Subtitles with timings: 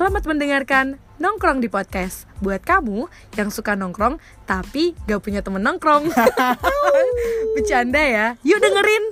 [0.00, 2.24] Selamat mendengarkan Nongkrong di Podcast.
[2.40, 3.04] Buat kamu
[3.36, 4.16] yang suka nongkrong
[4.48, 6.08] tapi gak punya temen nongkrong.
[7.60, 9.04] Bercanda ya, yuk dengerin.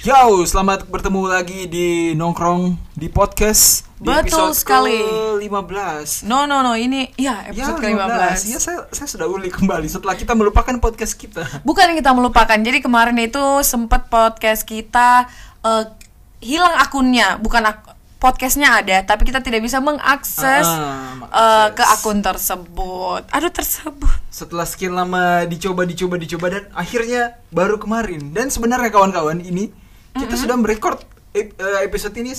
[0.00, 3.84] Yo, selamat bertemu lagi di Nongkrong di podcast.
[4.00, 4.96] Di Betul episode sekali.
[5.44, 10.16] ke-15 No no no, ini ya episode ke-15 Ya, saya, saya sudah ulik kembali setelah
[10.16, 11.44] kita melupakan podcast kita.
[11.68, 15.28] Bukan yang kita melupakan, jadi kemarin itu sempat podcast kita
[15.60, 16.05] eh,
[16.46, 21.74] hilang akunnya Bukan ak- podcastnya ada, tapi kita tidak bisa mengakses Ah, eh, mengakses.
[21.74, 28.30] ke akun tersebut Aduh tersebut Setelah sekian lama dicoba, dicoba, dicoba Dan akhirnya baru kemarin
[28.30, 29.68] Dan sebenarnya kawan-kawan ini
[30.12, 31.50] Kita sudah merecord eh,
[31.82, 32.32] episode ini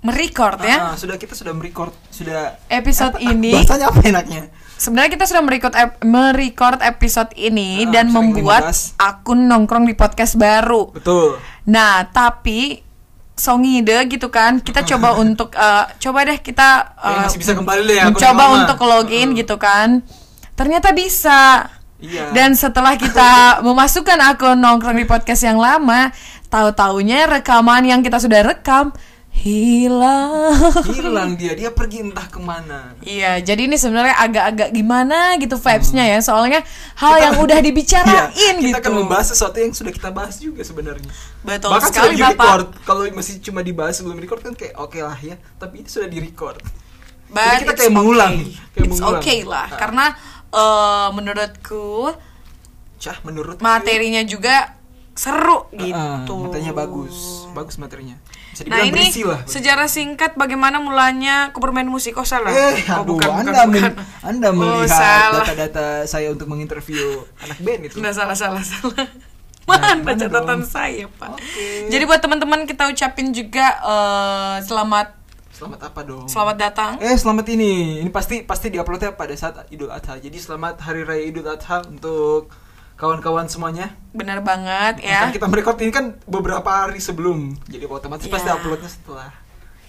[0.00, 4.42] Merecord ya Ah, Sudah kita sudah merecord Sudah Episode Apa- ini Bahasanya apa enaknya?
[4.74, 8.96] Sebenarnya kita sudah merecord ep- merecord episode ini Ah, dan membuat 15.
[8.96, 10.88] akun nongkrong di podcast baru.
[10.90, 11.36] Betul
[11.68, 12.80] Nah, tapi
[13.40, 17.82] songide gitu kan, kita coba untuk eh, coba deh kita Eh, eh, masih bisa kembali
[17.82, 18.56] deh mencoba yang lama.
[18.60, 19.40] untuk login Heeh.
[19.40, 20.04] gitu kan.
[20.52, 21.64] Ternyata bisa.
[22.00, 22.32] Iya.
[22.32, 23.30] Dan setelah kita
[23.66, 26.12] memasukkan akun nongkrong di podcast yang lama,
[26.48, 28.92] tahu-taunya rekaman yang kita sudah rekam
[29.30, 30.52] hilang.
[30.92, 36.04] hilang dia dia pergi entah ke mana Iya, jadi ini sebenarnya agak-agak gimana gitu vibes-nya
[36.04, 36.60] ya, soalnya
[36.94, 38.76] hal yang udah Iya, dibicarain kita gitu.
[38.76, 41.08] akan membahas sesuatu yang sudah kita bahas juga sebenarnya
[41.40, 42.44] Betul bahkan sekali, sudah Bapak.
[42.44, 46.06] record kalau masih cuma dibahas sebelum record kan kayak oke lah ya tapi ini sudah
[46.06, 46.60] di record
[47.26, 48.50] But Jadi kita kayak mengulang okay.
[48.74, 49.22] kayak It's mengulang.
[49.22, 49.78] okay lah, Ah.
[49.78, 50.04] karena
[50.50, 51.88] eh, menurutku
[52.98, 54.76] cah menurut materinya juga
[55.20, 56.32] seru gitu.
[56.40, 58.16] materinya bagus bagus materinya
[58.50, 62.48] bisa Nah ini lah sejarah singkat bagaimana mulanya aku bermain musik oh salah.
[62.48, 63.72] eh oh, aduh bukan, bukan, anda bukan.
[63.84, 65.44] men- anda Oh, melihat salah.
[65.44, 67.04] data-data saya untuk menginterview
[67.38, 69.06] anak band itu Nggak salah salah salah.
[69.70, 70.62] Nah, Mana gimana catatan dong?
[70.66, 71.30] saya pak.
[71.30, 71.68] Oke.
[71.86, 75.08] Jadi buat teman-teman kita ucapin juga eh, selamat
[75.52, 76.92] selamat apa dong selamat datang.
[76.98, 80.16] Eh selamat ini, ini pasti pasti diuploadnya pada saat Idul Adha.
[80.16, 82.50] Jadi selamat Hari Raya Idul Adha untuk
[83.00, 83.96] kawan-kawan semuanya.
[84.12, 85.24] Benar banget ya.
[85.24, 88.34] Kan kita merekod ini kan beberapa hari sebelum, jadi otomatis Iya.
[88.36, 89.30] pasti uploadnya setelah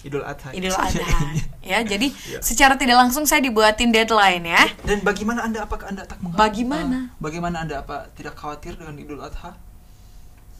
[0.02, 0.50] Idul Adha.
[0.50, 1.04] Idul Adha.
[1.62, 2.40] ya, jadi Iya.
[2.40, 4.64] secara tidak langsung saya dibuatin deadline ya.
[4.82, 6.40] Dan bagaimana anda apakah anda tak mengharap?
[6.42, 6.98] Bagaimana?
[7.12, 9.54] Ah, bagaimana anda apa tidak khawatir dengan Idul Adha?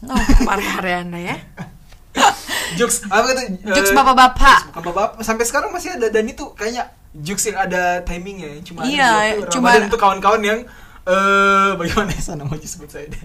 [0.02, 1.36] Oh, marah-marah Anda ya.
[2.78, 3.42] Jokes apa kata?
[3.70, 4.60] Jokes eh, bapak-bapak.
[4.74, 9.44] Bapak-bapak sampai sekarang masih ada dan itu kayaknya jokes yang ada timingnya cuma Iya, ada
[9.44, 10.60] 20 cuma- untuk kawan-kawan yang
[11.04, 13.22] eh bagaimana ya sana mau disebut saya deh.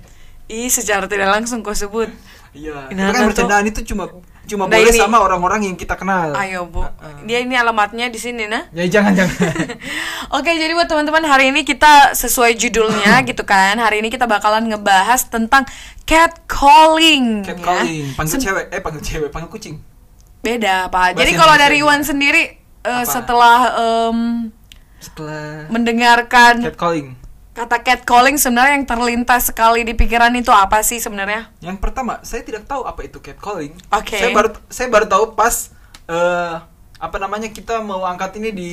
[0.46, 2.06] Ih, secara tidak langsung kau sebut.
[2.52, 4.06] Iya, Nah, itu kan kan bercandaan itu cuma
[4.46, 6.32] cuma Nah, boleh ini- sama orang-orang yang kita kenal.
[6.32, 6.80] Ayo, Bu.
[6.80, 7.26] Heeh.
[7.26, 8.64] Dia ini alamatnya di sini, nah.
[8.70, 9.34] Ya jangan jangan.
[10.38, 13.76] Oke, jadi buat teman-teman hari ini kita sesuai judulnya gitu kan.
[13.76, 15.66] Hari ini kita bakalan ngebahas tentang
[16.06, 17.42] catcalling.
[17.42, 17.64] Cat ya.
[17.66, 19.76] calling, panggil Sem- cewek, eh panggil cewek, panggil kucing.
[20.40, 21.18] Beda, Pak.
[21.18, 21.76] Jadi kalau dari.
[21.76, 23.02] Iwan sendiri Apa?
[23.04, 24.18] setelah em,
[24.96, 27.18] Setelah mendengarkan cat calling.
[27.56, 31.48] Kata catcalling sebenarnya yang terlintas sekali di pikiran itu apa sih sebenarnya?
[31.64, 33.72] Yang pertama, saya tidak tahu apa itu cat calling.
[33.96, 34.20] Oke.
[34.20, 35.72] Saya baru saya baru tahu pas
[36.06, 38.72] eh apa namanya kita mau angkat ini di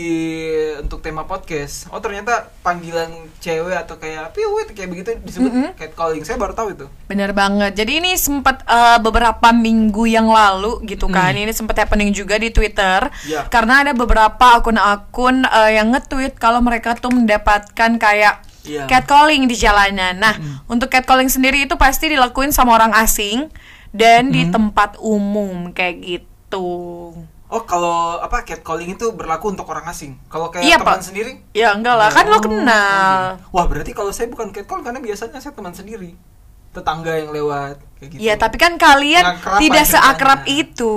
[0.79, 1.91] untuk tema podcast.
[1.91, 3.11] Oh ternyata panggilan
[3.43, 5.71] cewek atau kayak piwit kayak begitu disebut Mm-mm.
[5.75, 6.23] cat calling.
[6.23, 6.87] Saya baru tahu itu.
[7.07, 7.75] Bener banget.
[7.75, 11.35] Jadi ini sempat eh, beberapa minggu yang lalu gitu kan.
[11.35, 13.11] Ini sempat happening juga di Twitter.
[13.27, 13.43] Ya.
[13.51, 18.87] Karena ada beberapa akun-akun eh, yang nge-tweet kalau mereka tuh mendapatkan kayak Iya.
[18.87, 20.15] catcalling di jalanan.
[20.15, 20.35] Nah,
[20.65, 23.51] untuk catcalling sendiri itu pasti dilakuin sama orang asing
[23.91, 26.67] dan di tempat umum kayak gitu.
[27.47, 30.17] Oh kalau apa cat calling itu berlaku untuk orang asing.
[30.25, 31.05] Kalau kayak Iya, teman Pak.
[31.05, 33.37] sendiri Ya enggak lah, kan lo Oh, kenal.
[33.37, 33.53] oke.
[33.53, 36.17] Wah berarti kalau saya bukan catcall karena biasanya saya teman sendiri,
[36.73, 38.19] tetangga yang lewat kayak gitu.
[38.19, 39.23] Iya, tapi kan kalian
[39.57, 40.61] tidak aja seakrab ceritanya.
[40.65, 40.95] itu.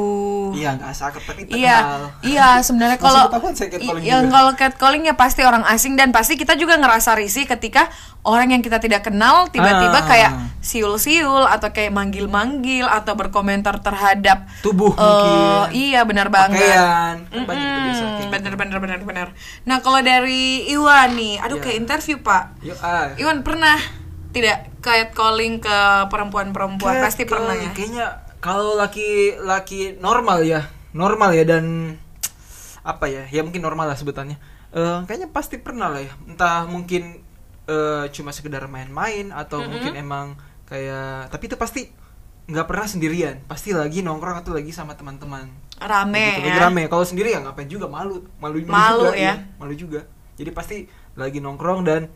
[0.53, 1.55] Iya nggak seakrab tapi kenal.
[1.55, 1.77] Iya,
[2.25, 3.23] iya sebenarnya kalau
[4.01, 4.33] yang juga.
[4.33, 7.93] kalau catcalling ya pasti orang asing dan pasti kita juga ngerasa risih ketika
[8.23, 10.03] orang yang kita tidak kenal tiba-tiba Ah.
[10.03, 10.31] kayak
[10.61, 15.39] siul-siul atau kayak manggil-manggil atau berkomentar terhadap Tubuh eh, mungkin.
[15.73, 16.59] Iya benar banget.
[16.59, 17.17] Pakaian.
[17.23, 18.59] Kan Mm-mm, kayak bener gitu.
[18.59, 19.29] bener bener bener.
[19.63, 21.63] Nah kalau dari Iwan nih, aduh Iya.
[21.63, 22.57] kayak interview pak.
[22.61, 23.15] Yuk ah.
[23.15, 23.79] Iwan pernah
[24.37, 25.79] tidak catcalling ke
[26.13, 27.01] perempuan-perempuan?
[27.01, 27.73] Pasti pernah calling, ya.
[27.73, 28.07] Kayaknya
[28.45, 31.97] kalau laki-laki normal ya, normal ya dan
[32.85, 34.37] apa ya, ya mungkin normal lah sebutannya.
[34.77, 36.13] Eh, kayaknya pasti pernah lah ya.
[36.29, 37.25] Entah mungkin
[37.65, 40.37] eh, cuma sekedar main-main atau mungkin emang
[40.69, 41.89] kayak, tapi itu pasti
[42.47, 43.41] nggak pernah sendirian.
[43.49, 45.49] Pasti lagi nongkrong atau lagi sama teman-teman.
[45.81, 46.53] Rame Begitu, ya.
[46.53, 46.83] lagi rame.
[46.93, 49.21] Kalau sendiri ya ngapain juga malu, malu, Malu juga, ya.
[49.21, 49.35] iya.
[49.57, 50.05] malu juga.
[50.37, 50.77] Jadi pasti
[51.17, 52.13] lagi nongkrong dan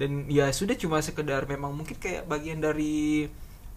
[0.00, 3.28] dan ya sudah cuma sekedar memang mungkin kayak bagian dari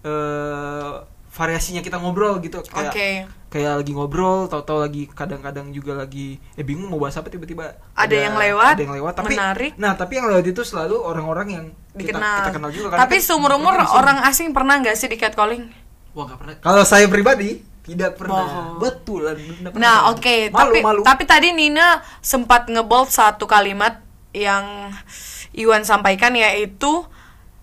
[0.03, 0.93] eh
[1.33, 3.09] variasinya kita ngobrol gitu kayak Oke.
[3.49, 8.29] kayak lagi ngobrol tahu-tahu lagi kadang-kadang juga lagi eh bingung mau bahas apa tiba-tiba Ada
[8.29, 9.71] yang lewat, ada yang lewat tapi menarik.
[9.81, 11.65] nah tapi yang lewat itu selalu orang-orang yang
[11.97, 12.37] kita, dikenal.
[12.37, 15.73] kita kenal juga Tapi kan seumur umur orang asing pernah nggak sih di catcalling?
[16.13, 18.69] wah gak pernah kalau saya pribadi tidak pernah Bohong.
[18.79, 19.27] betul.
[19.75, 23.99] Nah, oke, malu tapi malu tapi tadi Nina sempat ngebold satu kalimat
[24.31, 24.93] yang
[25.53, 27.05] Iwan sampaikan yaitu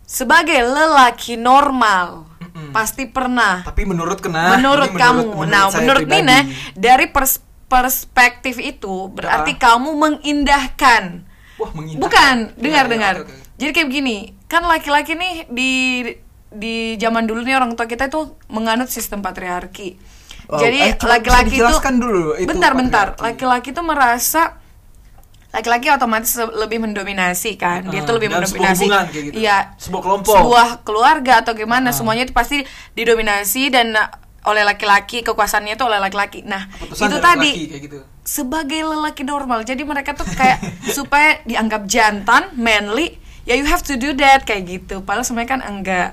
[0.03, 2.71] sebagai lelaki normal Mm-mm.
[2.71, 3.63] pasti pernah.
[3.63, 5.23] tapi menurut kena menurut kamu.
[5.45, 6.23] nah, saya menurut pribadi.
[6.23, 6.39] Nina
[6.73, 9.59] dari pers- perspektif itu berarti Ah.
[9.69, 11.27] kamu mengindahkan.
[11.55, 13.15] wah mengindahkan Bukan, Iya, dengar iya, dengar.
[13.17, 13.35] oke, oke.
[13.57, 14.17] Jadi kayak begini,
[14.47, 15.73] kan laki-laki nih di
[16.49, 19.95] di zaman dulu nih orang tua kita itu menganut sistem patriarki.
[20.49, 23.23] Wow, Jadi eh, laki-laki itu dulu itu bentar bentar, patriarki.
[23.23, 24.59] laki-laki itu merasa
[25.51, 27.83] laki-laki otomatis lebih mendominasi kan.
[27.85, 28.85] Dia Ah, tuh lebih dalam sebuah mendominasi.
[28.87, 29.37] hubungan gitu.
[29.37, 29.57] Iya.
[29.77, 30.35] Sebuah kelompok.
[30.35, 31.95] Sebuah keluarga atau gimana, Ah.
[31.95, 32.63] semuanya itu pasti
[32.95, 34.09] didominasi dan uh,
[34.43, 36.41] oleh laki-laki, kekuasaannya itu oleh laki-laki.
[36.43, 39.63] Nah, Keputusan itu tadi laki, kayak gitu sebagai lelaki normal.
[39.63, 40.63] Jadi mereka tuh kayak
[40.97, 45.03] supaya dianggap jantan, manly, ya you have to do that kayak gitu.
[45.03, 46.11] Padahal sebenarnya kan enggak.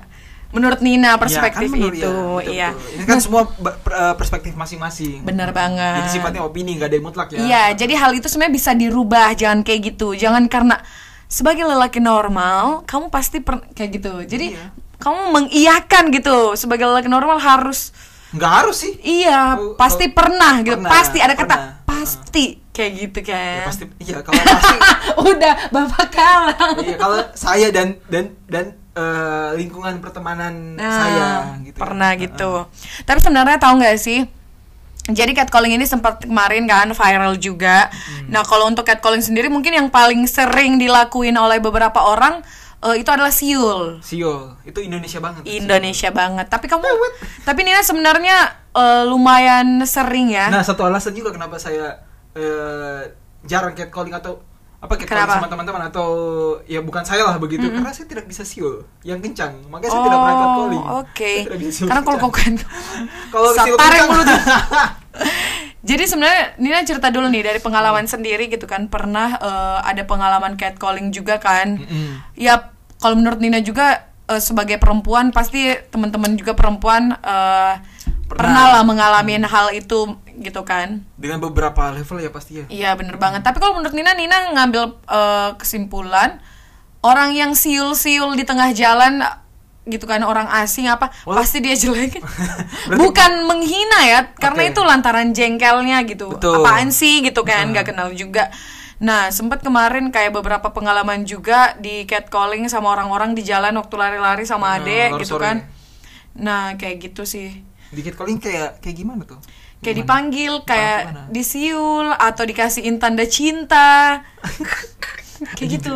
[0.49, 2.69] Menurut Nina perspektif Ya, kan menurut- itu, ya, betul, iya.
[2.71, 2.91] betul.
[2.93, 5.21] Ini kan semua eh, perspektif masing-masing.
[5.21, 6.01] Bener banget.
[6.01, 7.37] Jadi sifatnya opini, nggak ada yang mutlak ya.
[7.37, 10.13] Iya, jadi hal itu sebenarnya bisa dirubah, jangan kayak gitu.
[10.13, 10.79] Jangan karena
[11.25, 14.13] sebagai lelaki normal, kamu pasti per- kayak gitu.
[14.23, 14.71] Jadi Iya.
[14.97, 17.91] kamu mengiyakan gitu sebagai lelaki normal harus
[18.29, 18.93] Nggak harus sih.
[19.01, 20.75] iya, Oh, pasti oh, pernah gitu.
[20.75, 21.71] pernah, pasti ada kata pernah.
[21.85, 23.59] pasti kayak gitu Ya, kan.
[23.65, 24.75] pasti iya kalau pasti
[25.27, 26.55] Udah bapak kalah.
[26.77, 28.65] iya kalau saya dan dan dan
[28.97, 31.27] eh, lingkungan pertemanan Nah, saya
[31.61, 31.77] gitu.
[31.77, 31.81] ya.
[31.85, 32.21] pernah Heeh.
[32.25, 32.51] gitu.
[33.05, 34.25] Tapi sebenarnya tahu nggak sih?
[35.07, 37.87] Jadi catcalling ini sempat kemarin kan viral juga.
[37.87, 38.27] Hmm.
[38.27, 42.43] Nah kalau untuk catcalling sendiri mungkin yang paling sering dilakuin oleh beberapa orang
[42.83, 44.03] eh, itu adalah siul.
[44.03, 45.47] Siul, itu Indonesia banget.
[45.47, 46.51] Indonesia banget.
[46.51, 46.83] Tapi kamu,
[47.41, 48.37] tapi Nina sebenarnya
[48.75, 50.51] eh, lumayan sering ya.
[50.51, 52.03] Nah, satu alasan juga kenapa saya
[52.35, 53.07] eh,
[53.47, 54.43] jarang catcalling atau
[54.77, 55.41] apa Kenapa?
[55.41, 56.09] sama teman-teman atau
[56.69, 60.19] ya bukan saya lah begitu karena saya tidak bisa siul yang kencang makanya saya tidak
[60.21, 61.33] pernah catcalling Oh, Oke.
[61.81, 62.53] Karena kalau kau kan
[63.33, 64.27] kalau kencang mulut.
[65.89, 70.53] Jadi sebenarnya Nina cerita dulu nih dari pengalaman sendiri gitu kan pernah eh, ada pengalaman
[70.59, 71.81] catcalling juga kan.
[71.81, 72.37] Mm-mm.
[72.37, 72.69] Ya
[73.01, 77.73] kalau menurut Nina juga eh, sebagai perempuan pasti teman-teman juga perempuan eh,
[78.27, 78.77] pernah.
[78.77, 81.01] lah mengalami hal itu gitu kan.
[81.15, 83.41] dengan beberapa level ya pasti ya Iya bener banget.
[83.41, 86.37] Tapi kalau menurut Nina, Nina ngambil eh, kesimpulan
[86.99, 89.21] orang yang siul-siul di tengah jalan
[89.83, 91.39] gitu kan orang asing apa Wah.
[91.39, 92.19] pasti dia jelek.
[93.01, 94.71] Bukan menghina ya, karena Oke.
[94.71, 96.27] itu lantaran jengkelnya gitu.
[96.29, 96.59] Betul.
[96.59, 97.71] Apaan sih gitu kan, Hmm.
[97.71, 98.51] nggak kenal juga.
[98.97, 104.43] Nah, sempat kemarin kayak beberapa pengalaman juga di catcalling sama orang-orang di jalan waktu lari-lari
[104.43, 105.57] sama Hmm, adek baru gitu kan.
[106.35, 107.63] Nah, kayak gitu sih.
[107.87, 109.39] di catcalling kayak kayak gimana tuh
[109.77, 109.99] Kayak Gimana?
[110.01, 111.21] dipanggil, kayak Gimana?
[111.29, 114.25] disiul atau dikasihin tanda cinta.
[115.57, 115.93] kayak gitu.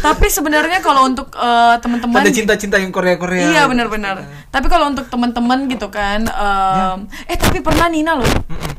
[0.00, 4.24] Tapi sebenarnya kalau untuk eh, teman-teman ada cinta-cinta yang Korea-Korea Iya benar-benar.
[4.48, 6.98] Tapi kalau untuk teman-teman gitu kan, em,
[7.28, 8.72] eh tapi pernah Nina loh, Mm-mm.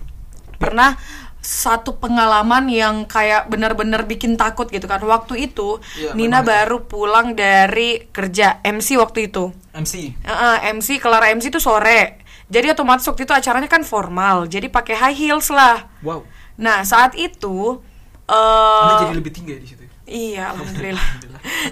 [0.58, 0.98] pernah
[1.38, 4.98] satu pengalaman yang kayak benar-benar bikin takut gitu kan.
[4.98, 6.50] Waktu itu Iya, Nina gimana?
[6.50, 9.54] baru pulang dari kerja MC waktu itu.
[9.78, 12.25] MC eh, MC kelar MC itu sore.
[12.56, 15.92] Jadi otomatis waktu itu acaranya kan formal, jadi pakai high heels lah.
[16.00, 16.24] wow
[16.56, 17.84] Nah saat itu,
[18.32, 21.08] anda jadi lebih tinggi di situ Iya, alhamdulillah.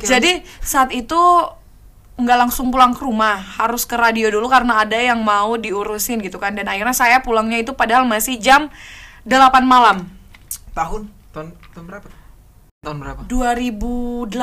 [0.03, 1.21] Jadi saat itu
[2.13, 6.35] nggak langsung pulang ke rumah, harus ke radio dulu karena ada yang mau diurusin gitu
[6.41, 6.51] kan.
[6.51, 8.67] Dan akhirnya saya pulangnya itu padahal masih jam
[9.23, 10.03] 8 malam.
[10.73, 12.07] tahun tahun tahun berapa
[12.81, 14.33] tahun berapa 2018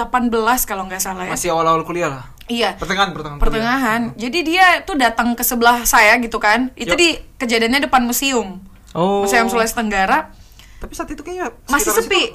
[0.64, 1.34] kalau nggak salah ya.
[1.34, 2.74] masih awal-awal kuliah lah Iya.
[2.74, 4.00] pertengahan pertengahan Pertengahan.
[4.18, 6.74] Jadi dia tuh datang ke sebelah saya gitu kan.
[6.74, 7.00] Itu Yup.
[7.00, 8.58] di kejadiannya depan museum.
[8.90, 8.98] kuliah.
[8.98, 10.34] oh Museum Sulawesi Tenggara.
[10.76, 12.34] tapi saat itu kayaknya Masih sepi.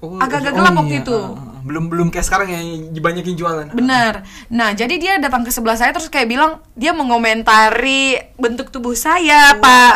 [0.00, 1.18] oh, Agak-agak oh gelap waktu iya, itu.
[1.20, 1.60] ah, ah.
[1.62, 4.26] belum belum kayak sekarang yang dibanyakin jualan Benar.
[4.48, 9.54] Nah, jadi dia datang ke sebelah saya terus kayak bilang dia mengomentari bentuk tubuh saya,
[9.60, 9.92] Pak.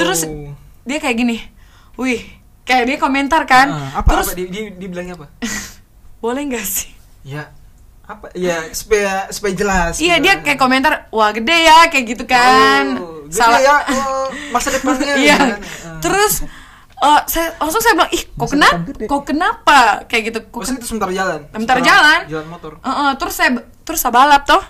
[0.00, 0.24] Terus
[0.82, 1.36] dia kayak gini.
[1.96, 2.22] Wih,
[2.62, 3.68] kayak dia komentar kan.
[3.68, 5.26] Ah, apa terus apa di, di, dibilangnya apa
[6.24, 6.88] boleh nggak sih?
[7.22, 7.52] ya
[8.04, 12.24] apa ya supaya supaya jelas Iya, gitu dia kayak komentar, "Wah, gede ya," kayak gitu
[12.24, 13.00] kan.
[13.00, 15.36] Oh, gede ya oh, masa depannya Iya.
[15.36, 15.48] kan.
[15.56, 15.98] Ah.
[15.98, 16.44] Terus
[16.94, 18.76] eh, saya langsung saya bilang, "Ih, kok kenapa?
[18.76, 20.38] depan gede." Kok kenapa?" Kayak gitu.
[20.44, 22.20] Kok Maksudnya itu sebentar jalan Sebentar jalan.
[22.28, 23.50] jalan motor Eh, eh, terus saya
[23.82, 24.60] terus saya balap toh.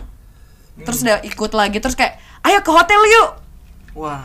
[0.77, 1.07] Terus Hmm.
[1.09, 3.31] dia ikut lagi terus kayak, "Ayo ke hotel yuk."
[3.95, 4.23] wah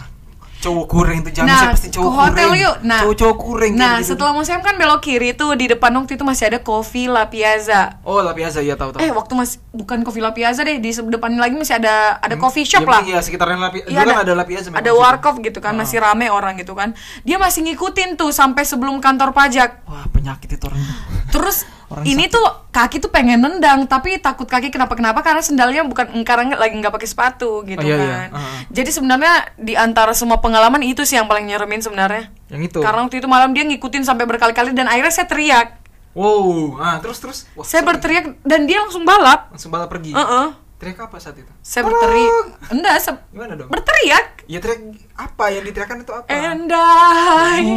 [0.60, 2.60] cowok kurang itu jangan nah, pasti ke cowok hotel kurang.
[2.60, 2.76] yuk.
[2.84, 4.08] Nah, cowok-cowok kurang kayak Nah, gitu.
[4.12, 7.96] setelah museum kan belok kiri tuh di depan waktu itu masih ada Coffee La Piazza.
[8.04, 9.00] Oh, lah biasa ya tahu tahu.
[9.00, 12.68] Eh, waktu masih bukan Coffee La Piazza deh, di depan lagi masih ada ada coffee
[12.68, 13.00] Ya, shop lah.
[13.02, 13.88] Iya, sekitaran Lapi.
[13.88, 16.76] Iya, Dulu kan ada Lapi aja memang ada warkop gitu kan, masih rame orang gitu
[16.76, 16.92] kan.
[17.24, 19.88] Dia masih ngikutin tuh sampai sebelum kantor pajak.
[19.88, 20.84] Wah, penyakit itu orang.
[21.32, 25.82] Terus Orang ini tuh kaki tuh pengen nendang tapi takut kaki kenapa kenapa karena sendalnya
[25.82, 28.06] bukan karena nggak- lagi nggak pakai sepatu gitu Oh, iya, iya.
[28.06, 28.30] kan.
[28.32, 28.58] Heeh.
[28.72, 32.30] Jadi sebenarnya di antara semua pengalaman itu sih yang paling nyeremin sebenarnya.
[32.48, 32.80] Yang itu.
[32.80, 35.82] Karena waktu itu malam dia ngikutin sampai berkali-kali dan akhirnya saya teriak.
[36.12, 37.38] Wow, ah terus terus.
[37.54, 39.50] Wah, Saya berteriak dan dia langsung balap.
[39.50, 40.12] langsung balap pergi.
[40.12, 40.48] Heeh.
[40.80, 41.52] Teriak apa saat itu?
[41.60, 42.72] Saya berteriak.
[42.72, 43.68] Enggak, se- Gimana dong?
[43.68, 44.48] berteriak.
[44.48, 44.80] Ya teriak
[45.14, 46.32] apa yang diteriakkan itu apa?
[46.32, 47.68] Endai.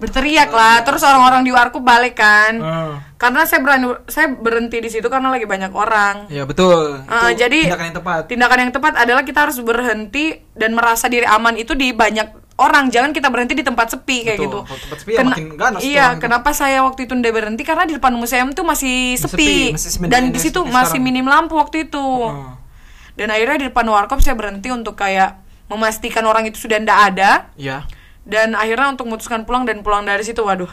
[0.00, 0.80] Berteriak lah.
[0.82, 2.52] Terus orang-orang di warkop balik kan.
[2.58, 2.96] Ah.
[3.20, 6.32] Karena saya berani saya berhenti di situ karena lagi banyak orang.
[6.32, 7.04] Ya betul.
[7.04, 8.22] Itu jadi tindakan yang tepat.
[8.24, 10.24] tindakan yang tepat adalah kita harus berhenti
[10.56, 12.86] dan merasa diri aman itu di banyak orang.
[12.86, 14.46] Jangan kita berhenti di tempat sepi kayak Betul.
[14.46, 14.58] gitu.
[14.62, 16.20] Kalau tempat sepi ya makin ganas tuh Iya, itu.
[16.20, 19.90] kenapa saya waktu itu ndak berhenti karena di depan museum tuh masih Sepi, sepi, masih
[20.06, 21.02] dan di situ masih sekarang.
[21.02, 22.06] minim lampu waktu itu.
[23.14, 27.30] Dan akhirnya di depan warkop saya berhenti untuk kayak memastikan orang itu sudah ndak ada
[27.54, 27.86] Ya.
[28.22, 30.68] dan akhirnya untuk memutuskan pulang dan pulang dari situ waduh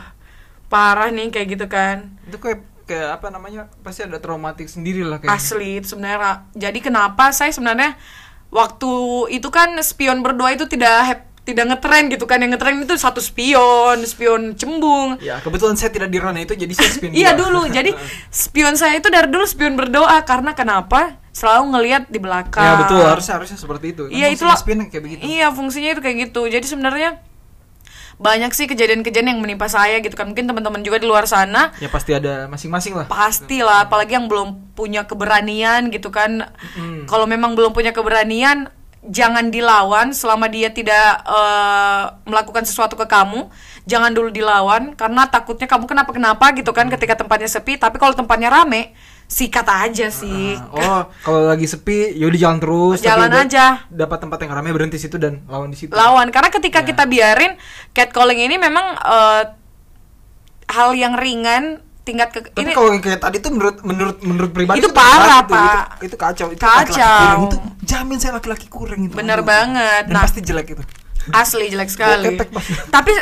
[0.67, 3.71] parah nih kayak gitu kan Itu kayak kayak apa namanya?
[3.79, 5.31] Pasti ada traumatik sendiri lah kayak.
[5.31, 7.95] asli itu sebenarnya jadi kenapa saya sebenarnya
[8.50, 8.91] waktu
[9.31, 13.17] itu kan spion berdua itu tidak hep- tidak ngetren gitu kan yang ngetren itu satu
[13.17, 17.65] spion spion cembung Ya, kebetulan saya tidak di ranah itu jadi saya spin iya dulu
[17.74, 17.91] jadi
[18.29, 23.01] spion saya itu dari dulu spion berdoa karena kenapa selalu ngelihat di belakang Ya betul,
[23.01, 24.03] harusnya harusnya seperti itu.
[24.05, 24.53] Kan Iya itulah.
[24.53, 25.21] spin kayak begitu.
[25.24, 26.43] Iya fungsinya itu kayak gitu.
[26.43, 27.24] Jadi sebenarnya
[28.19, 30.27] banyak sih kejadian-kejadian yang menimpa saya gitu kan.
[30.27, 33.07] Mungkin teman-teman juga di luar sana Ya pasti ada masing-masing lah.
[33.07, 33.88] pasti lah.
[33.88, 36.51] Apalagi yang belum punya keberanian gitu kan.
[36.75, 37.07] Mm.
[37.07, 38.67] Kalau memang belum punya keberanian,
[39.01, 43.50] jangan dilawan selama dia tidak eh, melakukan sesuatu ke kamu.
[43.89, 47.81] Jangan dulu dilawan karena takutnya kamu kenapa-kenapa gitu kan ketika tempatnya sepi.
[47.81, 48.93] Tapi kalau tempatnya rame,
[49.25, 50.53] sikat aja sih.
[50.77, 52.98] Ah, oh, kalau lagi sepi, yaudah jalan terus.
[53.01, 53.89] Jalan aja.
[53.89, 55.91] Dapat tempat yang ramai berhenti situ dan lawan di situ.
[55.98, 56.88] lawan karena ketika Ya.
[56.93, 57.58] kita biarin
[57.98, 59.43] catcalling ini memang eh,
[60.72, 64.77] hal yang ringan tingkat ke Tapi ini kalau kayak tadi tuh menurut menurut menurut pribadi
[64.77, 65.41] Itu tuh parah.
[65.43, 66.01] Pak.
[66.01, 66.48] Itu, itu kacau.
[66.50, 66.77] Itu Kacau.
[66.81, 67.39] laki-laki kurang.
[67.43, 69.13] Itu jamin saya laki-laki kurang itu.
[69.13, 69.48] Bener Aduh.
[69.48, 70.03] banget.
[70.05, 70.22] Dan Nah.
[70.22, 70.84] pasti jelek itu.
[71.29, 72.34] asli jelek sekali
[72.89, 73.13] tapi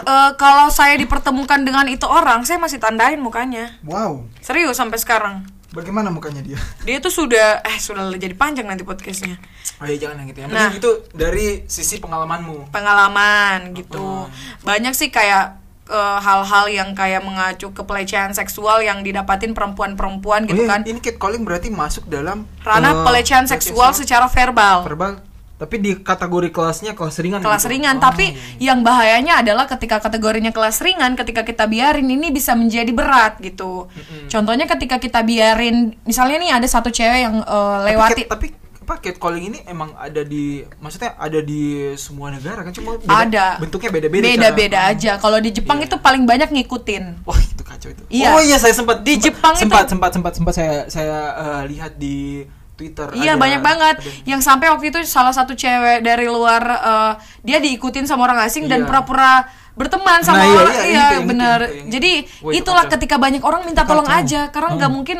[0.00, 4.24] eh, kalau saya dipertemukan dengan itu orang saya masih tandain mukanya Wow.
[4.40, 6.56] serius sampai sekarang Bagaimana mukanya dia?
[6.80, 9.36] dia tuh sudah eh sudah jadi panjang nanti podcastnya
[9.76, 10.38] Oh iya jangan yang gitu.
[10.40, 10.70] Yang Nah.
[10.72, 12.72] itu dari sisi pengalamanmu.
[12.72, 14.24] pengalaman gitu
[14.60, 15.59] banyak sih kayak
[15.90, 20.80] eh, hal-hal yang kayak mengacu ke pelecehan seksual yang didapatin perempuan-perempuan gitu oh, iya, kan
[20.86, 25.12] Ini catcalling berarti masuk dalam ranah eh, pelecehan seksual secara verbal verbal.
[25.60, 27.44] Tapi di kategori kelasnya kelas ringan.
[27.44, 27.72] kelas gitu.
[27.76, 32.56] ringan Oh, tapi yang bahayanya adalah ketika kategorinya kelas ringan ketika kita biarin ini bisa
[32.56, 33.84] menjadi berat gitu
[34.32, 38.46] contohnya ketika kita biarin misalnya nih ada satu cewek yang Tapi lewati cat- tapi
[38.90, 40.44] apa catcalling ini emang ada di
[40.76, 41.62] maksudnya ada di
[41.94, 45.86] semua negara kan cuma beda- ada bentuknya beda-beda beda-beda cara- aja kalau di Jepang Iya.
[45.86, 48.02] itu paling banyak ngikutin Wah itu kacau itu.
[48.10, 48.34] Iya.
[48.34, 51.62] Oh iya saya sempat Di sempat- Jepang itu- sempat sempat sempat sempat saya saya eh,
[51.68, 52.42] lihat di
[52.72, 53.14] Twitter.
[53.14, 57.12] Iya ada- banyak banget ada- yang sampai waktu itu salah satu cewek dari luar eh,
[57.42, 58.88] dia diikutin sama orang asing dan Iya.
[58.88, 61.88] pura-pura berteman sama Nah, iya, orang iya, iya, yang itu.
[61.88, 62.92] jadi Wah, itulah kacau.
[62.98, 64.20] ketika banyak orang minta Itu tolong kacau.
[64.26, 64.98] aja karena nggak Hmm.
[64.98, 65.18] mungkin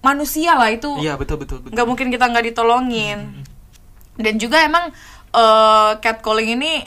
[0.00, 1.72] manusia lah itu Iya betul betul betul.
[1.72, 3.44] nggak mungkin kita nggak ditolongin Hmm,
[4.16, 4.90] dan juga emang
[5.28, 6.84] eh, catcalling ini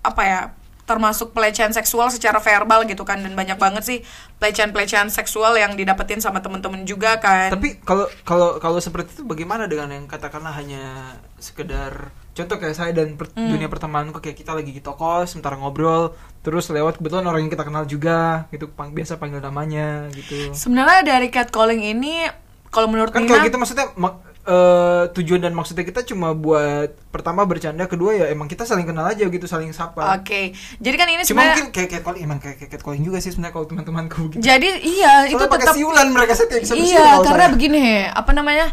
[0.00, 0.40] apa ya
[0.82, 3.98] termasuk pelecehan seksual secara verbal gitu kan dan banyak banget sih
[4.36, 9.64] pelecehan-pelecehan seksual yang didapetin sama temen-temen juga kan Tapi kalau kalau kalau seperti itu bagaimana
[9.64, 13.54] dengan yang katakanlah hanya sekedar contoh kayak saya dan per- Hmm.
[13.54, 17.62] dunia pertemananku kayak kita lagi di toko sementara ngobrol terus lewat kebetulan orang yang kita
[17.62, 20.50] kenal juga gitu pang biasa panggil namanya gitu.
[20.50, 22.26] sebenarnya dari catcalling ini
[22.70, 26.90] kalau menurut Kan Nina kalau gitu maksudnya mak- eh, tujuan dan maksudnya kita cuma buat
[27.10, 30.16] pertama bercanda kedua ya emang kita saling kenal aja gitu saling sapa.
[30.16, 33.52] Oke, jadi kan ini Cuma mungkin kayak catcalling emang kayak kayak catcalling juga sih sebenarnya
[33.52, 34.40] kalau teman-temanku gitu.
[34.40, 37.52] jadi iya itu Soalnya pakai tetap siulan mereka bersiul iya karena saya.
[37.52, 38.66] begini apa namanya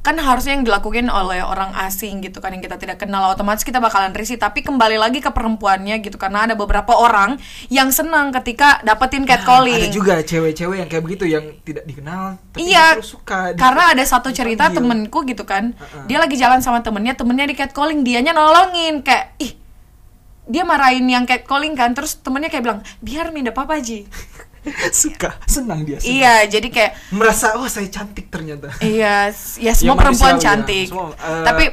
[0.00, 3.84] kan harusnya yang dilakukan oleh orang asing gitu kan yang kita tidak kenal otomatis kita
[3.84, 7.36] bakalan risih tapi kembali lagi ke perempuannya gitu karena ada beberapa orang
[7.68, 12.72] yang senang ketika dapetin catcalling Ada juga cewek-cewek yang kayak begitu yang tidak dikenal tapi
[12.72, 13.52] Iya, suka.
[13.52, 15.04] karena ada satu cerita dipanggil.
[15.04, 16.04] temenku gitu kan, Heeh.
[16.08, 19.52] dia lagi jalan sama temennya, temennya di catcalling, dianya nolongin kayak ih
[20.50, 24.08] dia marahin yang catcalling kan, terus temennya kayak bilang biar minda papa ji.
[24.94, 25.96] suka, senang dia.
[25.98, 26.12] senang.
[26.12, 28.70] iya, jadi kayak Merasa oh saya cantik ternyata.
[28.80, 29.30] iya,
[29.64, 30.92] ya semua Ya, perempuan cantik, ya.
[30.92, 31.64] Semua, eh, tapi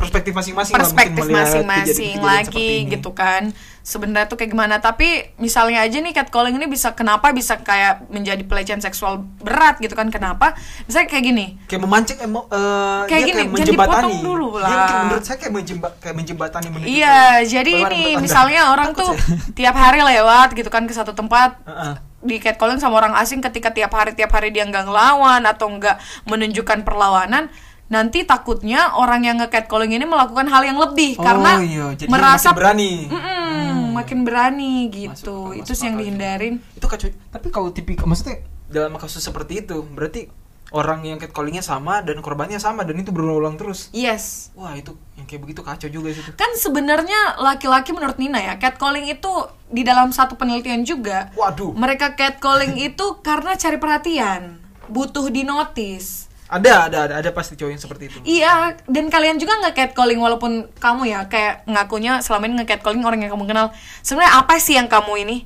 [0.00, 6.16] perspektif masing-masing perspektif masing-masing lagi gitu kan sebenarnya tuh kayak gimana tapi misalnya aja nih
[6.16, 10.56] catcalling ini bisa kenapa bisa kayak menjadi pelecehan seksual berat gitu kan kenapa
[10.88, 14.70] misalnya kayak gini kayak memancing emo eh, Kayak dia gini, kayak menjembatani dulu Dia lah.
[14.72, 19.52] mungkin menurut saya kayak menjemba, kayak menjembatani iya jadi ini misalnya orang Takut tuh saya.
[19.52, 21.94] tiap hari lewat gitu kan ke satu tempat Heeh.
[22.20, 25.96] Di catcalling sama orang asing ketika tiap hari tiap hari dia nggak ngelawan atau nggak
[26.28, 27.48] menunjukkan perlawanan
[27.90, 32.54] nanti takutnya orang yang nge-catcalling ini melakukan hal yang lebih Oh, karena iya, jadi merasa
[32.54, 32.92] makin berani.
[33.10, 35.50] Mm-mm, makin berani gitu.
[35.50, 36.54] Masuk itu masuk sih yang dihindarin.
[36.78, 40.30] Itu kacau tapi kalau tipikal maksudnya dalam kasus seperti itu berarti
[40.70, 45.26] orang yang catcallingnya sama dan korbannya sama dan itu berulang terus yes wah itu yang
[45.26, 49.30] kayak begitu kacau juga itu kan sebenarnya laki-laki menurut Nina ya catcalling itu
[49.66, 56.90] di dalam satu penelitian juga waduh mereka catcalling itu karena cari perhatian butuh dinotis ada
[56.90, 60.66] ada ada ada pasti cowok yang seperti itu Iya, dan kalian juga nge catcalling walaupun
[60.82, 63.70] kamu ya kayak ngakunya selama ini nge catcalling orang yang kamu kenal.
[64.02, 65.36] Sebenarnya apa sih yang kamu ini?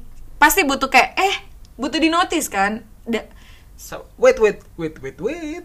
[0.41, 1.35] Pasti butuh kayak eh
[1.77, 2.89] butuh di notice kan?
[3.05, 3.29] Da-
[3.75, 5.65] So, wait wait wait wait wait.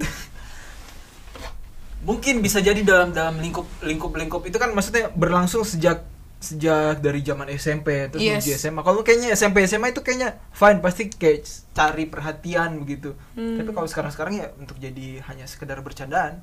[2.00, 6.08] Mungkin bisa jadi dalam dalam lingkup lingkup lingkup itu kan maksudnya berlangsung sejak
[6.40, 8.48] sejak dari zaman SMP terus Yes.
[8.48, 11.44] menuju SMA kalau kayaknya SMP SMA itu kayaknya fine pasti kayak
[11.76, 13.12] cari perhatian begitu.
[13.36, 13.60] Hmm.
[13.60, 16.40] tapi kalau sekarang sekarang ya untuk jadi hanya sekedar bercandaan.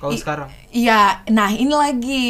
[0.00, 0.48] Kalau sekarang.
[0.72, 2.24] Iya, nah ini lagi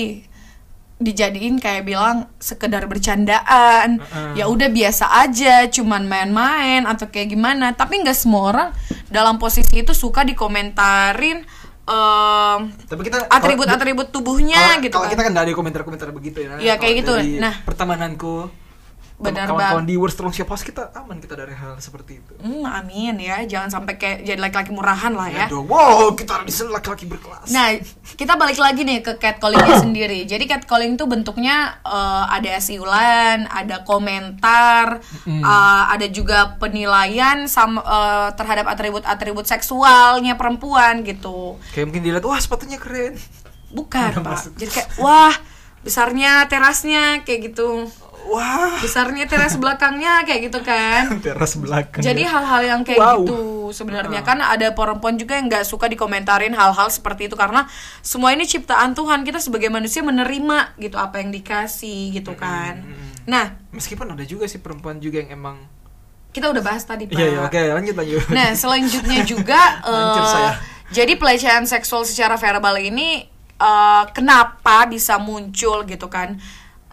[0.97, 4.33] dijadiin kayak bilang sekedar bercandaan Heeh.
[4.39, 8.69] ya udah biasa aja cuman main-main atau kayak gimana tapi nggak semua orang
[9.11, 11.43] dalam posisi itu suka dikomentarin
[11.85, 16.39] em, tapi kita atribut-atribut tubuhnya kalau, gitu kalau kan kita kan nggak ada komentar-komentar begitu
[16.41, 17.13] ya Iya, kayak gitu.
[17.13, 17.55] dari Nah.
[17.67, 18.49] pertemananku
[19.15, 23.15] Benar kawan-kawan di Worst Strong Siapa kita aman kita dari hal seperti itu Hmm, amin
[23.17, 25.47] ya, jangan sampai kayak jadi laki-laki murahan lah ya.
[25.47, 27.79] Aduh, wow kita di sini laki-laki berkelas Nah,
[28.19, 30.27] kita balik lagi nih ke catcallingnya sendiri.
[30.27, 38.29] Jadi catcalling tuh bentuknya eh, ada siulan, ada komentar, eh, ada juga penilaian sama eh,
[38.35, 41.55] terhadap atribut-atribut seksualnya perempuan gitu.
[41.71, 43.15] kayak mungkin dilihat wah sepatunya keren
[43.71, 44.35] Bukan, Udah Pak.
[44.39, 44.53] masuk.
[44.55, 45.35] Jadi kayak wah,
[45.83, 47.91] besarnya terasnya kayak gitu.
[48.27, 51.09] Wah Besarnya teras belakangnya kayak gitu kan.
[51.25, 52.31] teras belakang Jadi ya.
[52.31, 53.19] hal-hal yang kayak Wow.
[53.21, 57.65] gitu sebenarnya kan ada perempuan juga yang nggak suka dikomentarin hal-hal seperti itu karena
[58.01, 62.85] semua ini ciptaan Tuhan kita sebagai manusia menerima gitu apa yang dikasih gitu kan.
[63.25, 65.57] Nah meskipun ada juga sih perempuan juga yang emang
[66.31, 67.15] kita udah bahas tadi pak.
[67.15, 70.53] iya iya oke lanjut lanjut Nah selanjutnya juga saya.
[70.89, 73.23] jadi pelecehan seksual secara verbal ini
[73.55, 76.37] eh, kenapa bisa muncul gitu kan?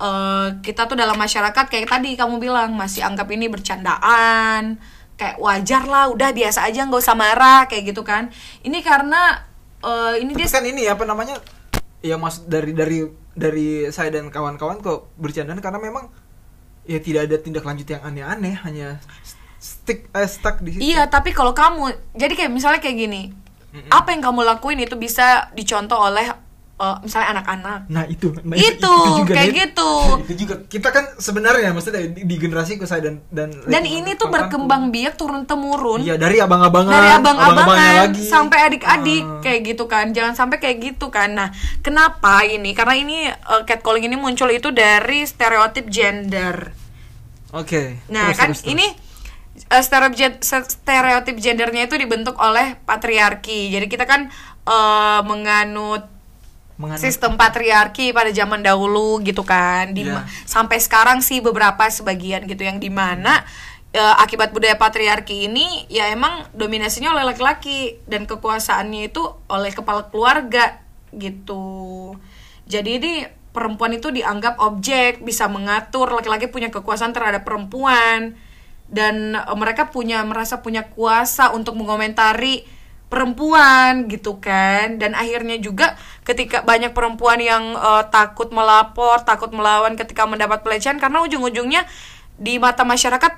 [0.01, 4.81] Eh, kita tuh dalam masyarakat kayak tadi kamu bilang masih anggap ini bercandaan,
[5.13, 8.33] kayak wajar lah, udah biasa aja nggak usah marah kayak gitu kan?
[8.65, 9.45] Ini karena
[9.85, 11.37] eh, ini tapi dia kan ini apa namanya
[12.01, 13.05] ya maksud dari dari
[13.37, 16.09] dari saya dan kawan-kawan kok bercandaan karena memang
[16.89, 18.97] ya tidak ada tindak lanjut yang aneh-aneh hanya
[19.61, 23.29] stick eh, stuck di situ Iya, tapi kalau kamu jadi kayak misalnya kayak gini,
[23.69, 23.93] Mm-mm.
[23.93, 26.33] apa yang kamu lakuin itu bisa dicontoh oleh
[26.82, 27.80] eh, misalnya anak-anak.
[27.94, 28.94] Nah itu, nah, Itu,
[29.30, 29.91] kayak Nah, gitu.
[30.26, 34.34] itu juga kita kan sebenarnya maksudnya di, di generasi saya dan dan Dan ini tuh
[34.34, 36.02] berkembang biak turun temurun.
[36.02, 38.26] Iya dari abang-abangan, dari abang-abangan lagi.
[38.26, 39.41] sampai adik-adik Ah.
[39.44, 41.50] kayak gitu kan jangan sampai kayak gitu kan nah
[41.84, 46.72] kenapa ini karena ini uh, catcalling ini muncul itu dari stereotip gender
[47.52, 48.00] Oke.
[48.08, 48.72] nah terus, kan terus, terus.
[48.72, 48.86] ini
[49.67, 54.32] uh, stereotip stereotip gendernya itu dibentuk oleh patriarki jadi kita kan
[54.65, 56.08] uh, menganut
[56.82, 60.26] Menganut- sistem patriarki pada zaman dahulu gitu kan di Iya.
[60.50, 63.46] sampai sekarang sih beberapa sebagian gitu yang di mana
[63.91, 70.08] eh, akibat budaya patriarki ini ya emang dominasinya oleh laki-laki dan kekuasaannya itu oleh kepala
[70.08, 70.80] keluarga
[71.12, 72.15] gitu
[72.65, 73.13] jadi ini
[73.52, 78.39] perempuan itu dianggap objek bisa mengatur laki-laki punya kekuasaan terhadap perempuan
[78.88, 82.63] dan eh, mereka punya merasa punya kuasa untuk mengomentari
[83.12, 90.00] perempuan gitu kan dan akhirnya juga ketika banyak perempuan yang eh, takut melapor takut melawan
[90.00, 91.84] ketika mendapat pelecehan karena ujung-ujungnya
[92.39, 93.36] di mata masyarakat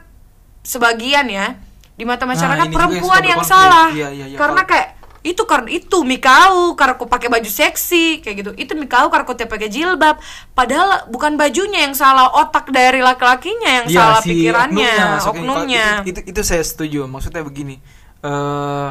[0.63, 1.57] sebagian ya
[1.93, 3.49] di mata masyarakat ini juga yang perempuan yang, berkonflik.
[3.49, 4.37] salah Iya, iya, iya.
[4.37, 4.89] karena kayak
[5.23, 9.33] itu karena itu Mikau karena aku pakai baju seksi kayak gitu itu Mikau karena aku
[9.39, 10.19] tiap pakai jilbab
[10.51, 15.31] padahal bukan bajunya yang salah otak dari laki-lakinya yang Iya, salah si pikirannya maksudnya.
[15.31, 17.07] oknumnya Itu, itu, itu saya setuju.
[17.07, 17.79] Maksudnya begini.
[18.23, 18.89] eh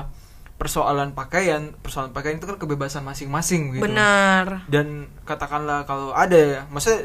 [0.62, 3.82] persoalan pakaian, persoalan pakaian itu kan kebebasan masing-masing gitu.
[3.82, 7.02] benar Dan katakanlah kalau ada ya, maksudnya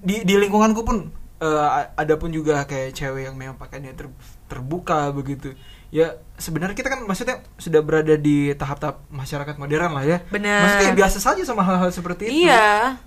[0.00, 5.12] di di lingkunganku pun a- ada pun juga kayak cewek yang memang pakaiannya ter- terbuka
[5.12, 5.52] begitu.
[5.90, 10.66] ya sebenarnya kita kan maksudnya sudah berada di tahap-tahap masyarakat modern lah ya Benar.
[10.66, 12.98] maksudnya ya biasa saja sama hal-hal seperti itu Iya.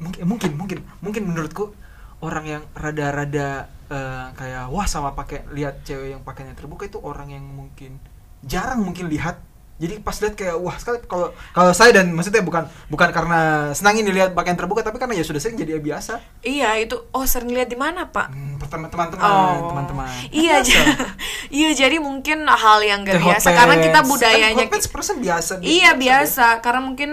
[0.00, 1.70] mungkin mungkin mungkin mungkin menurutku
[2.18, 7.30] orang yang rada-rada eh, kayak wah sama pakai lihat cewek yang pakainya terbuka itu orang
[7.30, 8.02] yang mungkin
[8.42, 9.40] jarang mungkin lihat
[9.76, 13.40] jadi pas lihat kayak wah sekali kalau kalau saya dan maksudnya bukan bukan karena
[13.72, 17.00] senang ini lihat pakaian terbuka tapi karena ya sudah sering jadi ya biasa Iya, itu
[17.10, 18.28] oh sering lihat di mana, Pak?
[18.28, 19.72] hmm, pertama teman-teman Oh.
[19.72, 20.68] teman-teman Iya, Biasa.
[20.68, 20.84] j-
[21.58, 25.90] iya jadi mungkin hal yang gak biasa karena kita Kan budayanya hot perasaan biasa Iya
[25.96, 27.10] biasa karena mungkin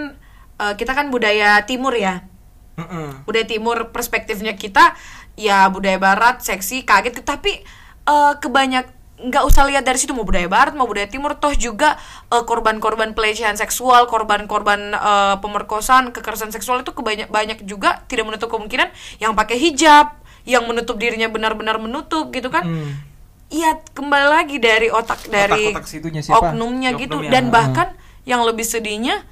[0.60, 2.28] eh, kita kan budaya timur ya.
[2.76, 3.24] Mm-mm.
[3.24, 4.92] Budaya timur perspektifnya kita
[5.34, 7.64] ya budaya barat seksi kaget tapi
[8.04, 11.98] eh, kebanyak nggak usah lihat dari situ mau budaya barat mau budaya timur toh juga
[12.30, 18.48] eh, korban-korban pelecehan seksual korban-korban eh, pemerkosaan kekerasan seksual itu kebanyak banyak juga tidak menutup
[18.50, 20.14] kemungkinan yang pakai hijab
[20.46, 23.08] yang menutup dirinya benar-benar menutup gitu kan Hmm.
[23.48, 26.52] Iya kembali lagi dari otak dari Otak-otak situnya siapa?
[26.52, 27.54] oknumnya gitu Oknumnya, dan hmm.
[27.56, 27.88] bahkan
[28.28, 29.24] yang lebih sedihnya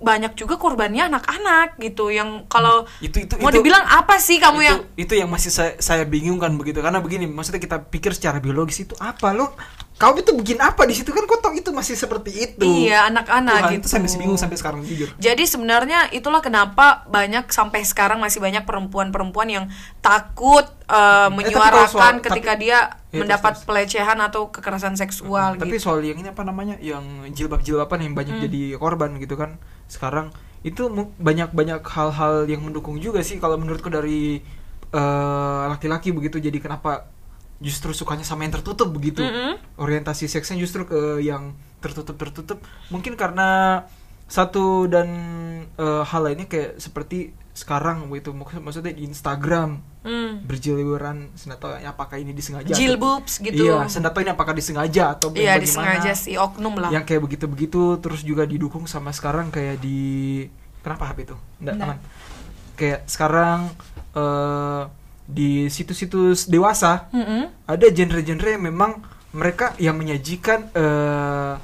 [0.00, 4.58] banyak juga korbannya anak-anak gitu yang kalau Itu- itu- mau itu- dibilang apa sih kamu
[4.58, 6.80] itu, yang itu yang masih saya, saya bingungkan begitu.
[6.80, 9.52] Karena begini maksudnya kita pikir secara biologis itu apa lo
[10.00, 11.12] kau itu bikin apa di situ?
[11.12, 12.64] Kan kau tahu itu masih seperti itu.
[12.64, 13.84] Iya anak-anak gitu.
[13.84, 15.12] itu saya masih bingung sampai sekarang jujur.
[15.14, 19.64] Jadi sebenarnya itulah kenapa banyak sampai sekarang masih banyak perempuan-perempuan yang
[20.00, 21.86] takut eh, kalau menyuarakan
[22.16, 22.78] soal- ketika tapi- dia
[23.10, 25.84] Iya, mendapat terus, pelecehan atau kekerasan seksual tapi gitu.
[25.84, 26.80] soal yang ini apa namanya?
[26.80, 28.20] Yang jilbab-jilbaban yang Hmm.
[28.24, 29.60] banyak jadi korban gitu kan.
[29.84, 30.32] Sekarang
[30.62, 34.40] itu banyak-banyak hal-hal yang mendukung juga sih kalau menurutku dari
[34.90, 36.40] eh, laki-laki begitu.
[36.40, 37.06] Jadi kenapa
[37.60, 39.60] justru sukanya sama yang tertutup begitu Mm-mm.
[39.76, 43.84] orientasi seksnya justru ke yang tertutup tertutup mungkin karena
[44.26, 45.08] satu dan
[45.70, 50.40] eh, hal lainnya kayak seperti sekarang Maksud- maksudnya di Instagram Hmm.
[50.40, 53.68] berjilbaban senata apakah ini disengaja Jilbabs gitu.
[53.68, 55.60] iya senata ini apakah disengaja atau Iya bagaimana?
[55.60, 56.88] disengaja sih oknum lah.
[56.88, 60.48] yang kayak begitu begitu terus juga didukung sama sekarang kayak di
[60.80, 61.84] kenapa HP itu Nggak Nggak.
[61.84, 61.98] aman
[62.74, 63.60] kayak sekarang
[64.10, 64.82] eh
[65.30, 67.48] di situs-situs dewasa Mm-mm.
[67.64, 71.54] ada genre-genre yang memang mereka yang menyajikan eh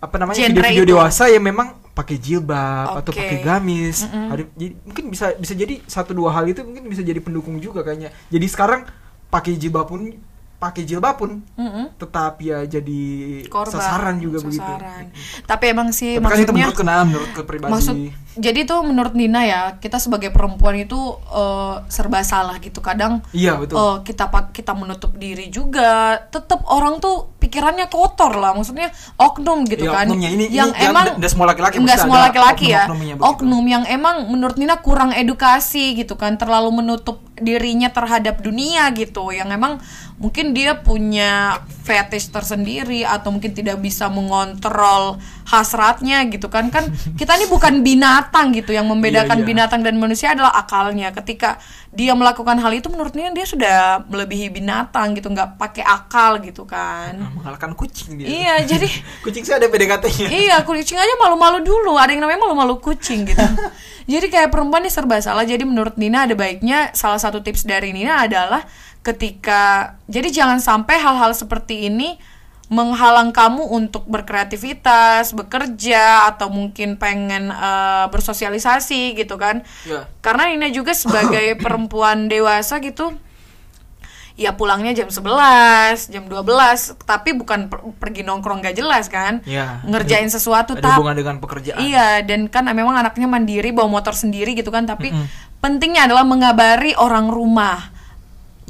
[0.00, 3.20] apa namanya video-video dewasa yang memang pakai jilbab atau Oke.
[3.20, 4.32] pakai gamis Mm-mm.
[4.32, 7.84] ada jadi, mungkin bisa bisa jadi satu dua hal itu mungkin bisa jadi pendukung juga
[7.84, 8.88] kayaknya jadi sekarang
[9.28, 10.16] pakai jilbab pun
[10.60, 11.96] pakai jilbab pun Mm-mm.
[11.96, 13.00] tetap ya jadi
[13.46, 13.72] Korban.
[13.72, 14.60] sasaran juga begitu.
[14.60, 15.08] Sasaran.
[15.42, 17.72] Tapi emang sih Tapi kan itu maksudnya menurut kenal menurut ke pribadi.
[17.72, 17.96] maksud
[18.32, 23.56] jadi tuh menurut Nina ya kita sebagai perempuan itu eh, serba salah gitu kadang Iya
[23.56, 23.74] betul.
[23.74, 25.90] eh, kita pak kita menutup diri juga
[26.24, 30.28] tetap orang tuh pikirannya kotor lah maksudnya oknum gitu Iya, kan oknumnya.
[30.30, 33.16] Ini- yang ini- emang nggak- nggak semua laki-laki, nggak maksudnya semua laki-laki ya begitu.
[33.18, 39.30] oknum yang emang menurut Nina kurang edukasi gitu kan terlalu menutup dirinya terhadap dunia gitu
[39.30, 39.80] yang emang
[40.20, 45.16] mungkin dia punya fetish tersendiri atau mungkin tidak bisa mengontrol
[45.48, 46.68] hasratnya gitu kan.
[46.68, 48.76] Kan kita ini bukan binatang gitu.
[48.76, 49.48] Yang membedakan Iya, iya.
[49.48, 51.08] binatang dan manusia adalah akalnya.
[51.16, 51.56] Ketika
[51.90, 55.32] dia melakukan hal itu menurut Nina dia sudah melebihi binatang gitu.
[55.32, 57.16] Nggak pakai akal gitu kan.
[57.16, 58.28] Nah, mengalahkan kucing dia.
[58.28, 58.86] iya jadi
[59.24, 60.28] kucing saya ada PDKT-nya.
[60.28, 61.96] iya kucing aja malu-malu dulu.
[61.96, 63.40] Ada yang namanya malu-malu kucing gitu.
[64.10, 65.46] Jadi kayak perempuan ini serba salah.
[65.46, 68.66] Jadi menurut Nina ada baiknya salah satu tips dari Nina adalah
[69.00, 72.20] ketika jadi jangan sampai hal-hal seperti ini
[72.70, 79.66] menghalang kamu untuk berkreativitas, bekerja atau mungkin pengen eh, bersosialisasi gitu kan.
[79.82, 80.06] Iya.
[80.22, 83.10] Karena Nina juga sebagai perempuan dewasa gitu
[84.40, 89.44] ya pulangnya jam 11, jam 12, tapi bukan per- pergi nongkrong gak jelas kan.
[89.44, 89.84] Iya.
[89.84, 91.76] Ngerjain Ada- sesuatu ada hubungan dengan pekerjaan.
[91.76, 95.60] Iya, dan kan memang anaknya mandiri bawa motor sendiri gitu kan, tapi Mm-mm.
[95.60, 97.92] pentingnya adalah mengabari orang rumah.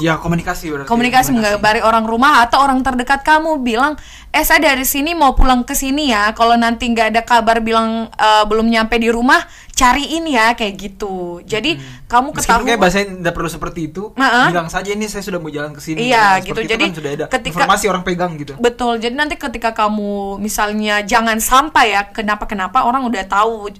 [0.00, 0.88] Ya komunikasi berarti.
[0.88, 5.60] Komunikasi mengabari orang rumah atau orang terdekat kamu bilang, "Eh, saya dari sini mau pulang
[5.60, 6.32] ke sini ya.
[6.32, 11.44] Kalau nanti nggak ada kabar bilang eh, belum nyampe di rumah, cariin ya kayak gitu."
[11.44, 11.76] Jadi
[12.08, 14.46] kamu Meskipun ketahui kayak bahasanya tidak perlu seperti itu, Heeh.
[14.48, 16.08] bilang saja ini saya sudah mau jalan ke sini.
[16.08, 16.60] Iya, Seperti gitu.
[16.60, 18.52] itu Jadi kan sudah ada ketika- informasi orang pegang gitu.
[18.56, 18.98] Betul.
[18.98, 23.70] Jadi nanti ketika kamu misalnya jangan sampai ya kenapa-kenapa orang udah tahu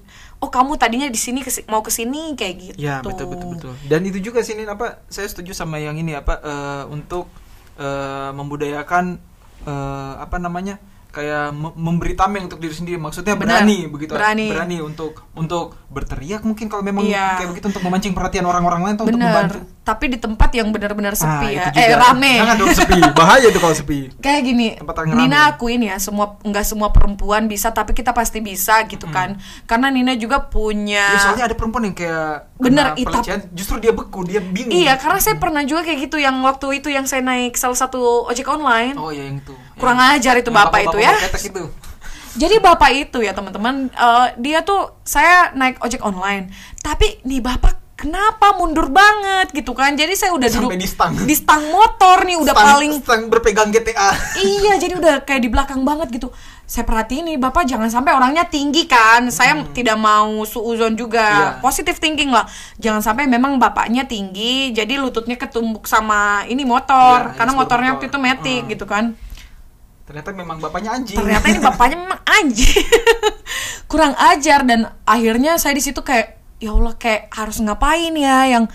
[0.41, 2.77] oh kamu tadinya di sini mau ke sini kayak gitu.
[2.81, 3.73] Ya betul betul betul.
[3.87, 5.05] Dan itu juga sini apa?
[5.13, 7.29] Saya setuju sama yang ini apa eh, untuk
[7.77, 9.21] eh, membudayakan
[9.69, 12.97] eh, apa namanya kayak me- memberi tameng untuk diri sendiri.
[12.97, 13.63] Maksudnya Benar.
[13.63, 14.13] berani begitu.
[14.13, 14.79] Berani.
[14.81, 17.37] untuk untuk berteriak mungkin kalau memang Iya.
[17.37, 19.29] kayak begitu untuk memancing perhatian orang-orang lain atau untuk Bener.
[19.29, 19.61] membantu.
[19.81, 21.63] tapi di tempat yang benar-benar sepi Ah, ya.
[21.67, 22.39] itu Eh rame.
[22.39, 23.01] Jangan dong sepi.
[23.19, 23.99] Bahaya tuh kalau sepi.
[24.15, 25.51] Kayak gini, Tempat yang Nina rame.
[25.51, 29.35] akuin ya, semua nggak semua perempuan bisa, tapi kita pasti bisa gitu kan.
[29.67, 31.11] Karena Nina juga punya.
[31.11, 33.19] Ya, soalnya ada perempuan yang kayak Bener, itap.
[33.19, 34.71] pelecehan, justru dia beku, dia bingung.
[34.71, 37.99] Iya, karena saya pernah juga kayak gitu yang waktu itu yang saya naik salah satu
[38.25, 38.95] ojek online.
[38.95, 39.57] Oh ya yang itu.
[39.81, 41.13] Kurang ajar itu yang bapak itu ya.
[41.17, 41.65] itu.
[42.33, 46.47] Jadi bapak itu ya teman-teman, eh, dia tuh saya naik ojek online,
[46.79, 49.93] tapi nih bapak kenapa mundur banget gitu kan?
[49.93, 51.13] Jadi saya udah Sampai duduk di stang.
[51.21, 54.15] di stang motor nih udah Stang- paling stang berpegang GTA.
[54.39, 56.31] iya jadi udah kayak di belakang banget gitu.
[56.65, 59.27] Saya perhatiin nih bapak jangan sampai orangnya tinggi kan.
[59.29, 61.27] Saya tidak mau suuzon juga.
[61.27, 61.41] Hmm.
[61.51, 61.51] Iya.
[61.61, 62.47] Positive thinking lah.
[62.79, 67.97] Jangan sampai memang bapaknya tinggi jadi lututnya ketumbuk sama ini motor Iya, karena motornya motor.
[67.99, 68.71] waktu itu metik Hmm.
[68.71, 69.05] gitu kan.
[70.11, 71.15] Ternyata memang bapaknya anjing.
[71.15, 72.83] ternyata ini bapaknya memang anjing.
[73.91, 78.67] Kurang ajar dan akhirnya saya di situ kayak ya Allah kayak harus ngapain ya yang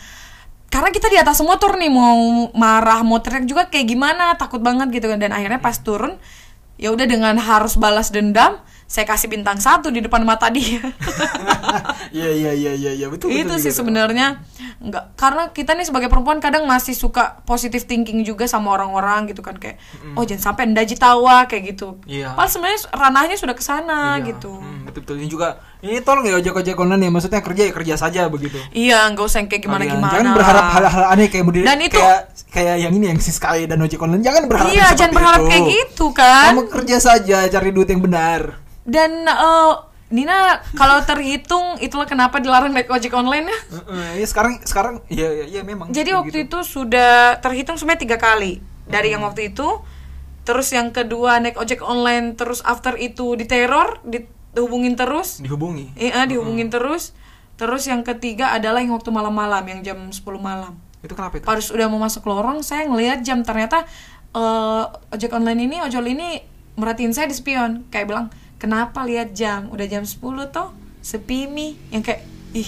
[0.71, 4.87] karena kita di atas motor nih mau marah mau teriak juga kayak gimana takut banget
[4.95, 5.19] gitu kan.
[5.19, 6.15] Dan akhirnya pas turun
[6.79, 10.79] ya udah dengan harus balas dendam saya kasih bintang satu di depan mata dia.
[12.11, 13.07] Iya iya iya iya iya.
[13.07, 13.27] Betul.
[13.29, 14.39] itu betul sih sebenarnya.
[14.77, 19.41] Nggak karena kita nih sebagai perempuan kadang masih suka positive thinking juga sama orang-orang gitu
[19.41, 19.81] kan kayak
[20.13, 21.99] oh jangan sampai ndaji tawa kayak gitu.
[22.05, 22.31] Iya.
[22.31, 24.53] padahal sebenarnya ranahnya sudah ke sana Iya, gitu.
[24.53, 25.15] Hmm, betul betul.
[25.17, 25.47] Ini juga
[25.81, 28.55] ini tolong ya ojek ojek online ya maksudnya kerja ya kerja saja begitu.
[28.71, 30.13] iya nggak usah yang kayak gimana gimana.
[30.13, 33.65] Jangan berharap hal-hal aneh kayak model Dan itu- kayak kayak yang ini yang si Sky
[33.65, 34.23] dan ojek online.
[34.23, 35.49] Jangan berharap iya jangan berharap itu.
[35.49, 36.53] kayak gitu kan.
[36.53, 38.64] Kamu kerja saja cari duit yang benar.
[38.85, 39.73] Dan eh,
[40.13, 45.27] Nina kalau terhitung itulah kenapa dilarang naik ojek online ya Heeh, ya sekarang sekarang ya
[45.33, 45.89] ya, ya memang.
[45.89, 46.61] Jadi kayak waktu gitu.
[46.61, 49.81] itu sudah terhitung sebenarnya tiga kali dari yang waktu itu,
[50.45, 55.97] terus yang kedua naik ojek online, terus after itu diteror, dihubungin terus, dihubungi.
[55.97, 57.17] iya dihubungin terus,
[57.57, 60.77] terus yang ketiga adalah yang waktu malam-malam yang jam 10 malam.
[61.01, 61.49] Itu kenapa itu?
[61.49, 63.89] Pas udah mau masuk lorong, saya ngelihat jam ternyata
[64.37, 64.83] eh,
[65.17, 66.45] ojek online ini, ojol ini
[66.77, 68.29] merhatiin saya di spion, kayak bilang
[68.65, 70.17] kenapa lihat jam, udah jam 10
[70.49, 72.25] toh, sepi mi, yang kayak
[72.55, 72.65] ih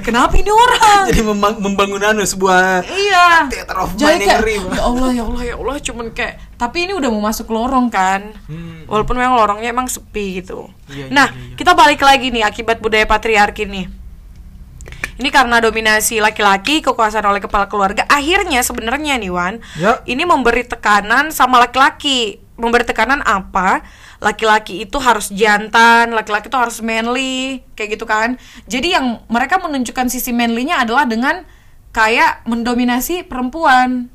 [0.00, 1.12] kenapa ini orang?
[1.12, 3.46] Jadi memang- membangun anu sebuah Iya.
[3.52, 7.12] Theater of Jadi kayak, ya Allah ya Allah ya Allah cuman kayak tapi ini udah
[7.12, 8.32] mau masuk lorong kan.
[8.48, 8.88] Hmm.
[8.88, 10.72] Walaupun memang lorongnya emang sepi gitu.
[10.88, 11.54] Iya, iya, nah, iya, iya.
[11.54, 13.86] kita balik lagi nih akibat budaya patriarki nih.
[15.16, 20.04] Ini karena dominasi laki-laki, kekuasaan oleh kepala keluarga, akhirnya sebenarnya nih Wan, Ya.
[20.04, 22.36] ini memberi tekanan sama laki-laki.
[22.56, 23.80] Memberi tekanan apa?
[24.16, 28.40] Laki-laki itu harus jantan, laki-laki itu harus manly, kayak gitu kan.
[28.64, 31.44] Jadi yang mereka menunjukkan sisi manly-nya adalah dengan
[31.92, 34.08] kayak mendominasi perempuan.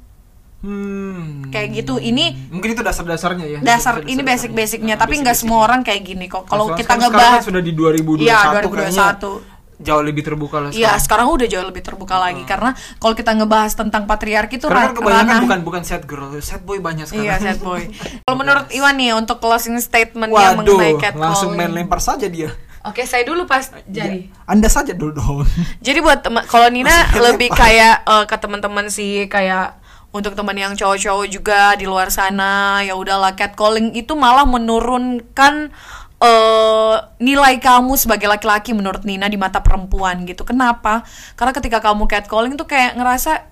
[0.62, 1.50] Hmm.
[1.50, 1.98] Kayak gitu.
[1.98, 3.60] Ini Mungkin itu dasar-dasarnya ya.
[3.66, 6.46] dasar ini basic-basicnya, tapi nggak semua orang kayak gini kok.
[6.46, 9.61] Kalau kita sekarang- ngebahas sekarang kan sudah di 2021 Iya, kayaknya 2021.
[9.82, 11.02] Jauh lebih terbuka lah Iya, sekarang.
[11.02, 14.98] sekarang udah jauh lebih terbuka lagi karena kalau kita ngebahas tentang patriarki itu Sekarang kan
[14.98, 17.26] kebanyakan ranah- bukan bukan sad girl, sad boy banyak sekarang.
[17.28, 17.90] Iya, sad boy.
[18.24, 21.20] Kalau menurut Iwan nih untuk closing statementnya Waduh, mengenai catcalling.
[21.20, 22.54] langsung main lempar saja dia.
[22.82, 24.26] Oke, saya dulu pas jadi.
[24.26, 25.46] Ya, Anda saja dulu dong.
[25.86, 27.62] Jadi buat teman kalau Nina lebih lempar.
[27.64, 29.78] kayak eh, ke teman-teman sih kayak
[30.10, 35.70] untuk teman yang cowok-cowok juga di luar sana ya udahlah catcalling itu malah menurunkan
[36.22, 40.46] eh, nilai kamu sebagai laki-laki menurut Nina di mata perempuan gitu.
[40.46, 41.02] Kenapa?
[41.34, 43.50] Karena ketika kamu catcalling tuh kayak ngerasa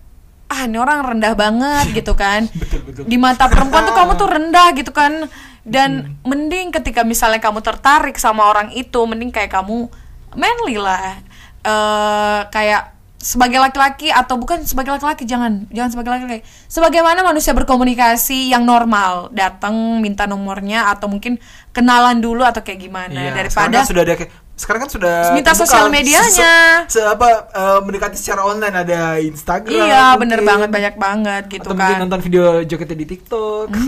[0.49, 2.45] ah ini orang rendah banget gitu kan.
[2.53, 3.03] Betul, betul.
[3.05, 5.27] Di mata perempuan tuh kamu tuh rendah gitu kan.
[5.69, 9.85] Dan mending ketika misalnya kamu tertarik sama orang itu, mending kayak kamu
[10.33, 11.19] manly lah.
[11.59, 18.47] eh kayak sebagai laki-laki atau bukan sebagai laki-laki jangan jangan sebagai laki-laki sebagaimana manusia berkomunikasi
[18.47, 21.35] yang normal datang minta nomornya atau mungkin
[21.79, 25.15] kenalan dulu atau kayak gimana Iya, sekarang daripada kan sudah ada kayak sekarang kan sudah
[25.31, 26.27] Minta sosial medianya.
[26.29, 26.51] se,
[26.91, 30.51] se- apa eh, mendekati secara online ada Instagram iya bener mungkin.
[30.51, 33.67] banget banyak banget gitu atau mungkin kan nonton video jogetnya di TikTok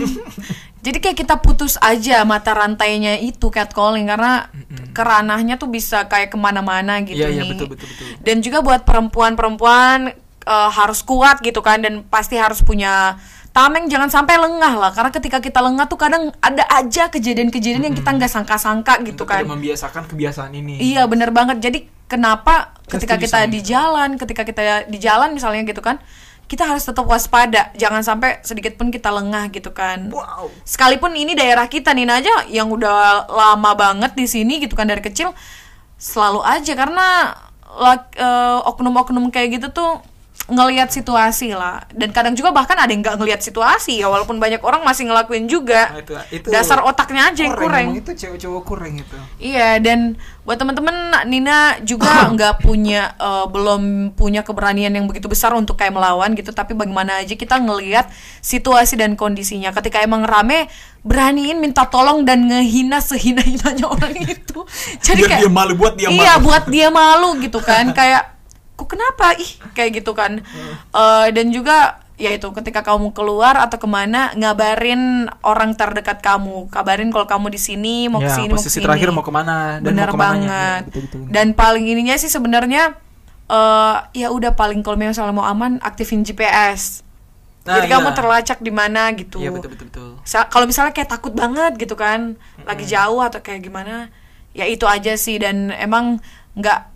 [0.82, 4.50] Jadi kayak kita putus aja mata rantainya itu catcalling karena
[4.90, 7.54] keranahnya tuh bisa kayak ke mana-mana gitu Iya, iya, nih.
[7.54, 8.06] betul, betul, betul.
[8.18, 10.10] Dan juga buat perempuan-perempuan
[10.42, 13.14] eh, harus kuat gitu kan dan pasti harus punya
[13.52, 17.96] tameng jangan sampai lengah lah karena ketika kita lengah tuh kadang ada aja kejadian-kejadian yang
[17.96, 19.44] kita nggak sangka-sangka gitu Untuk kan.
[19.44, 21.60] membiasakan kebiasaan ini Iya bener banget.
[21.60, 26.00] Jadi kenapa ketika setuju kita di jalan, ketika kita di jalan misalnya gitu kan,
[26.48, 27.68] kita harus tetap waspada.
[27.76, 30.08] Jangan sampai sedikit pun kita lengah gitu kan.
[30.08, 34.88] wow Sekalipun ini daerah kita Nina aja yang udah lama banget di sini gitu kan
[34.88, 35.36] dari kecil
[36.00, 37.36] selalu aja karena
[37.68, 40.00] lak- eh, oknum-oknum kayak gitu tuh
[40.52, 41.82] ngelihat situasi lah.
[41.90, 45.48] Dan kadang juga bahkan ada yang nggak ngelihat situasi ya walaupun banyak orang masih ngelakuin
[45.48, 45.90] juga.
[45.90, 49.16] Nah, itu, itu dasar otaknya aja yang kurang itu cewek-cewek kurang itu.
[49.40, 55.56] Iya dan buat teman-teman Nina juga nggak punya eh, belum punya keberanian yang begitu besar
[55.56, 56.52] untuk kayak melawan gitu.
[56.52, 58.12] Tapi bagaimana aja kita ngelihat
[58.44, 59.72] situasi dan kondisinya.
[59.72, 60.68] Ketika emang rame
[61.02, 64.62] beraniin minta tolong dan ngehina sehina-hinanya orang itu.
[65.02, 66.46] Jadi Biar kayak dia malu, buat dia iya malu.
[66.46, 67.90] buat dia malu gitu kan.
[67.98, 68.41] Kayak
[68.74, 69.36] kok kenapa?
[69.36, 70.40] Ih kayak gitu kan.
[70.92, 76.70] Eh, dan juga ya itu ketika kamu keluar atau ke mana ngabarin orang terdekat kamu.
[76.70, 79.32] Kabarin kalau kamu di sini mau Ya, ke sini mau ke sini terakhir mau ke
[79.32, 80.30] mana dan benar mau ke mananya.
[80.30, 80.80] banget.
[80.82, 81.20] Ya, betul, betul.
[81.32, 82.82] dan paling ininya sih sebenarnya
[83.52, 87.02] eh ya udah paling kalau misalnya mau aman aktifin GPS
[87.62, 87.94] Nah, jadi iya.
[87.94, 89.38] kamu terlacak di mana gitu.
[89.38, 90.08] Iya betul betul
[90.50, 92.34] kalau misalnya kayak takut banget gitu kan
[92.66, 94.10] lagi jauh atau kayak gimana
[94.50, 95.38] ya itu aja sih.
[95.38, 96.18] Dan emang
[96.58, 96.91] nggak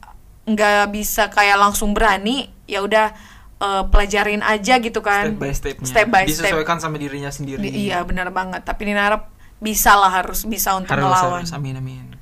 [0.46, 3.10] nggak bisa kayak langsung berani ya udah
[3.58, 5.86] eh, pelajarin aja gitu kan Step by stepnya.
[5.86, 7.60] step by step Disesuaikan sama dirinya sendiri.
[7.60, 9.28] Di- iya benar banget tapi Nina harap
[9.58, 11.52] bisa lah harus bisa untuk harus, melawan harus.
[11.52, 12.14] Amin amin.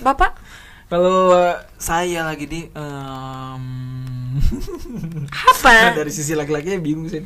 [0.00, 0.36] bapak
[0.90, 3.62] Kalau uh, saya lagi di em,
[5.54, 7.22] apa Nah, dari sisi laki-laki bingung sih.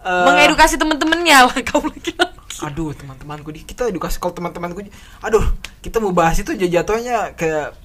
[0.00, 4.84] Eh, mengedukasi temen-temennya lah kamu laki-laki Aduh teman-temanku di kita edukasi kalau teman-temanku
[5.20, 5.44] aduh
[5.80, 7.76] kita mau bahas itu jatuhnya kayak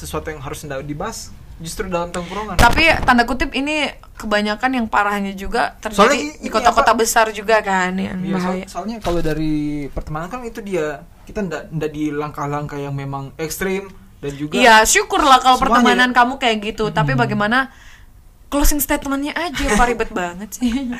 [0.00, 2.56] sesuatu yang harus tidak dibahas justru dalam tongkrongan.
[2.56, 3.84] tapi tanda kutip ini
[4.14, 8.40] kebanyakan yang parahnya juga Soalnya terjadi i- di kota-kota besar juga kan yang Iya, soal-
[8.56, 9.52] bahaya soalnya kalau dari
[9.86, 14.82] pertemanan kan itu dia kita ndak ndak di langkah-langkah yang memang ekstrim dan juga Iya,
[14.82, 16.88] syukurlah kalau pertemanan kamu kayak gitu.
[16.90, 17.72] Tapi bagaimana
[18.48, 20.92] closing statementnya aja, Pak ribet banget sih.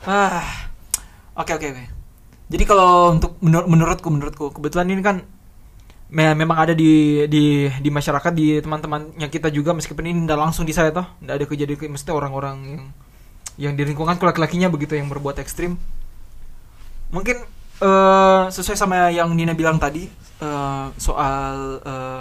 [0.00, 0.44] Ah,
[1.34, 1.84] oke oke oke.
[2.46, 5.24] Jadi kalau untuk menur- menurutku menurutku kebetulan ini kan
[6.14, 10.70] memang ada di di di masyarakat di teman-temannya kita juga meskipun ini tidak langsung di
[10.70, 12.84] saya toh, tidak ada kejadian mesti orang-orang yang
[13.54, 15.74] yang di lingkunganku laki-lakinya begitu yang berbuat ekstrim.
[17.10, 17.36] Mungkin
[17.82, 20.06] eh, sesuai sama yang Nina bilang tadi
[20.42, 22.20] eh, soal eh,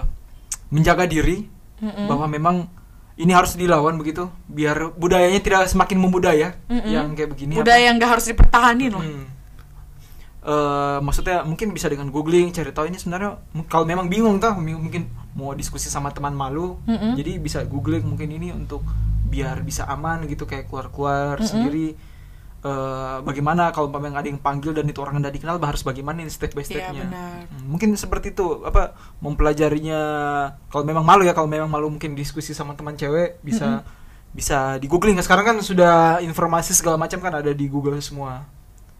[0.73, 1.45] menjaga diri
[1.81, 2.09] Mm-mm.
[2.09, 2.55] bahwa memang
[3.13, 6.89] ini harus dilawan begitu biar budayanya tidak semakin membudaya Mm-mm.
[6.89, 9.05] yang kayak begini Budaya yang gak harus dipertahanin loh.
[9.05, 9.25] Hmm.
[10.43, 12.91] Eh, maksudnya mungkin bisa dengan googling cari tahu.
[12.91, 13.39] Ini sebenarnya
[13.71, 15.07] kalau memang bingung tuh m- mungkin
[15.39, 16.75] mau diskusi sama teman malu.
[16.83, 17.15] Mm-mm.
[17.15, 18.83] jadi bisa googling mungkin ini untuk
[19.31, 21.47] biar bisa aman gitu kayak keluar-keluar Mm-mm.
[21.47, 21.87] sendiri.
[22.63, 26.31] Eh, bagaimana kalau memang ada yang panggil dan itu orang tidak dikenal harus bagaimana ini
[26.31, 27.05] step by Iya, stepnya.
[27.07, 28.67] Hmm, mungkin seperti itu.
[28.67, 29.99] Apa mempelajarinya
[30.67, 33.83] kalau memang malu ya kalau memang malu mungkin diskusi sama teman cewek bisa
[34.35, 35.15] bisa di googling.
[35.23, 38.43] Sekarang kan sudah informasi segala macam kan ada di Google semua.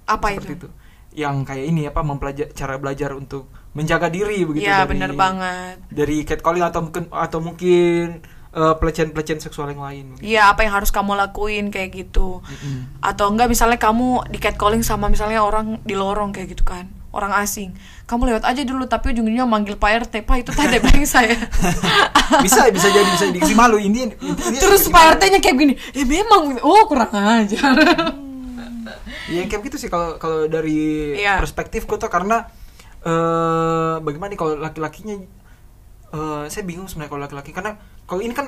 [0.07, 0.67] Apa seperti itu?
[0.67, 0.82] itu
[1.13, 5.75] yang kayak ini apa mempelajari cara belajar untuk menjaga diri begitu Iya, dari- bener banget.
[5.87, 8.21] dari catcalling atau mungkin atau mungkin
[8.51, 10.05] eh, pelecehan-pelecehan seksual yang lain.
[10.19, 12.37] Iya, apa yang harus kamu lakuin kayak gitu.
[12.39, 13.01] Mm-mm.
[13.01, 16.85] Atau enggak misalnya kamu di catcalling sama misalnya orang di lorong kayak gitu kan.
[17.09, 17.73] Orang asing.
[18.05, 20.21] Kamu lewat aja dulu tapi ujung-ujungnya manggil Pak RT.
[20.21, 21.33] Pak itu tadi bilang saya.
[22.45, 25.73] bisa bisa jadi bisa dikasih malu ini, ini Terus Pak RT-nya kayak gini.
[25.91, 27.73] Ya memang oh kurang ajar.
[29.27, 31.37] Ya kayak gitu sih kalau kalau dari Iya.
[31.37, 32.47] perspektifku tuh karena
[33.01, 35.15] eh bagaimana nih kalau laki-lakinya
[36.09, 38.47] eh saya bingung sebenarnya kalau laki-laki karena kalau ini kan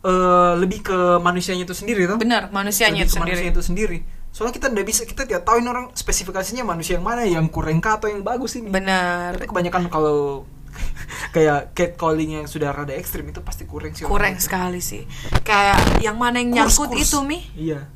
[0.00, 3.36] eh lebih ke manusianya itu sendiri tuh Benar, manusianya Lebih itu ke sendiri.
[3.36, 3.98] manusia itu sendiri
[4.30, 7.76] soalnya kita tidak bisa kita tidak tahu ini orang spesifikasinya manusia yang mana yang kurang
[7.78, 9.34] kah atau yang bagus ini Benar.
[9.34, 10.46] tapi kebanyakan kalau
[11.34, 15.02] kayak catcalling yang sudah rada ekstrim itu pasti kurang sih Kurang sekali sih.
[15.42, 17.02] Kayak yang mana yang Kurs, nyangkut kurs.
[17.04, 17.42] itu, Mi?
[17.58, 17.90] iya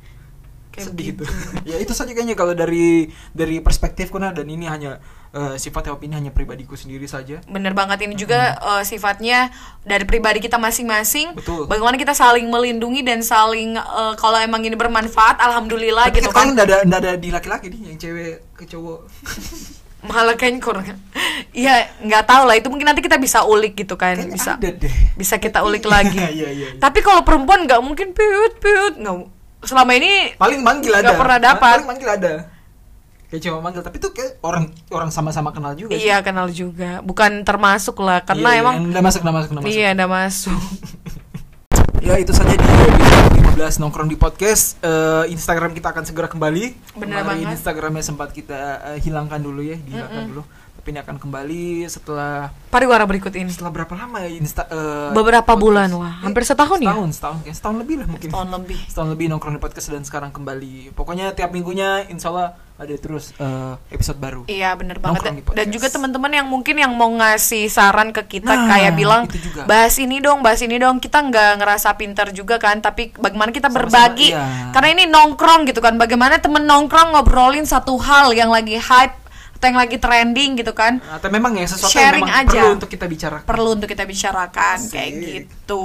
[0.75, 1.23] Kayak sedih begitu.
[1.23, 1.33] itu
[1.71, 4.99] ya itu saja kayaknya kalau dari dari perspektifku nah dan ini hanya
[5.31, 9.55] eh, sifatnya opini hanya pribadiku sendiri saja Bener banget ini juga eh, sifatnya
[9.87, 11.39] dari pribadi kita masing-masing.
[11.39, 11.71] Betul.
[11.71, 16.51] Bagaimana kita saling melindungi dan saling eh, kalau emang ini bermanfaat, alhamdulillah tapi gitu kan
[16.51, 16.59] kan.
[16.59, 18.99] nggak ada nggak ada di laki-laki nih yang cewek ke cowok
[20.05, 20.85] Malah kurang.
[21.49, 24.69] Iya, nggak tahu lah itu mungkin nanti kita bisa ulik gitu kan, Kayaknya bisa ada
[24.69, 26.13] deh bisa kita ulik lagi.
[26.25, 26.67] Iya, iya, iya.
[26.77, 29.34] Tapi kalau perempuan nggak mungkin piut piut nggak.
[29.65, 31.11] Selama ini paling manggil ada.
[31.11, 31.73] Nggak pernah dapat.
[31.81, 32.33] paling manggil ada.
[33.25, 36.05] Kayak cuma manggil tapi tuh kayak orang orang sama-sama kenal juga sih.
[36.05, 39.61] iya kenal juga, bukan termasuk lah karena Iya, iya, emang udah masuk udah masuk udah
[39.65, 39.73] masuk.
[39.73, 40.59] Iya udah masuk.
[42.05, 44.77] ya itu saja di episode 15 nongkrong di podcast.
[44.85, 46.77] Eh, Instagram kita akan segera kembali.
[46.93, 47.57] Kemarin banget.
[47.57, 50.43] Instagramnya sempat kita eh, hilangkan dulu ya dihilangkan dulu.
[50.45, 53.47] tapi ini akan kembali setelah Pariwara berikut ini.
[53.47, 55.59] setelah berapa lama ya Insta eh, Beberapa podcast?
[55.59, 56.13] bulan, wah.
[56.21, 56.87] Hampir setahun ya?
[56.87, 58.79] setahun, setahun kayak setahun lebih lah mungkin Tahun lebih.
[58.85, 63.31] setahun lebih nongkrong di podcast dan sekarang kembali pokoknya tiap minggunya insya Allah ada terus
[63.33, 68.11] eh, episode baru Iya bener banget dan juga teman-teman yang mungkin yang mau ngasih saran
[68.11, 69.63] ke kita Nah, kayak bilang itu juga.
[69.63, 73.67] bahas ini dong bahas ini dong kita nggak ngerasa pinter juga kan tapi bagaimana kita
[73.67, 73.79] Sama-sama,
[74.11, 74.69] berbagi iya.
[74.69, 79.23] karena ini nongkrong gitu kan bagaimana temen nongkrong ngobrolin satu hal yang lagi hype
[79.55, 82.51] atau yang lagi trending gitu kan atau memang ya sesuatu Sharing yang memang aja.
[82.53, 85.23] perlu untuk kita bicarakan perlu untuk kita bicarakan kayak Asik.
[85.23, 85.83] gitu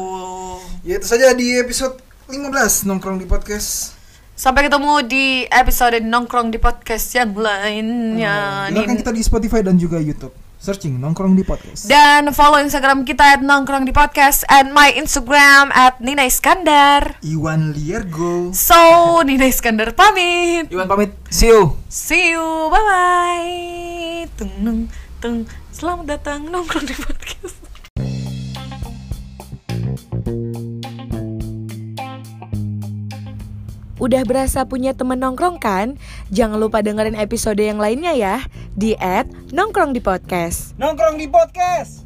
[0.81, 1.97] Ya itu saja di episode
[2.27, 2.51] 15
[2.85, 3.95] nongkrong di podcast.
[4.33, 9.77] sampai ketemu di episode nongkrong di podcast yang lainnya Dengarkan Nin- kita di Spotify dan
[9.77, 10.33] juga YouTube.
[10.61, 11.89] Searching nongkrong di podcast.
[11.89, 17.17] Dan follow Instagram kita at nongkrong di podcast and my Instagram at Nina Iskandar.
[17.25, 18.53] Iwan Liergo.
[18.53, 18.77] So,
[19.27, 20.69] Nina Iskandar pamit.
[20.69, 24.29] Iwan pamit see you See you, bye bye.
[24.37, 24.81] Tung nung
[25.17, 25.49] tung.
[25.73, 27.70] Selamat datang nongkrong di podcast.
[34.01, 36.01] Udah berasa punya temen nongkrong kan?
[36.33, 38.37] Jangan lupa dengerin episode yang lainnya ya
[38.73, 40.73] di at nongkrong di podcast.
[40.81, 42.00] nongkrong di podcast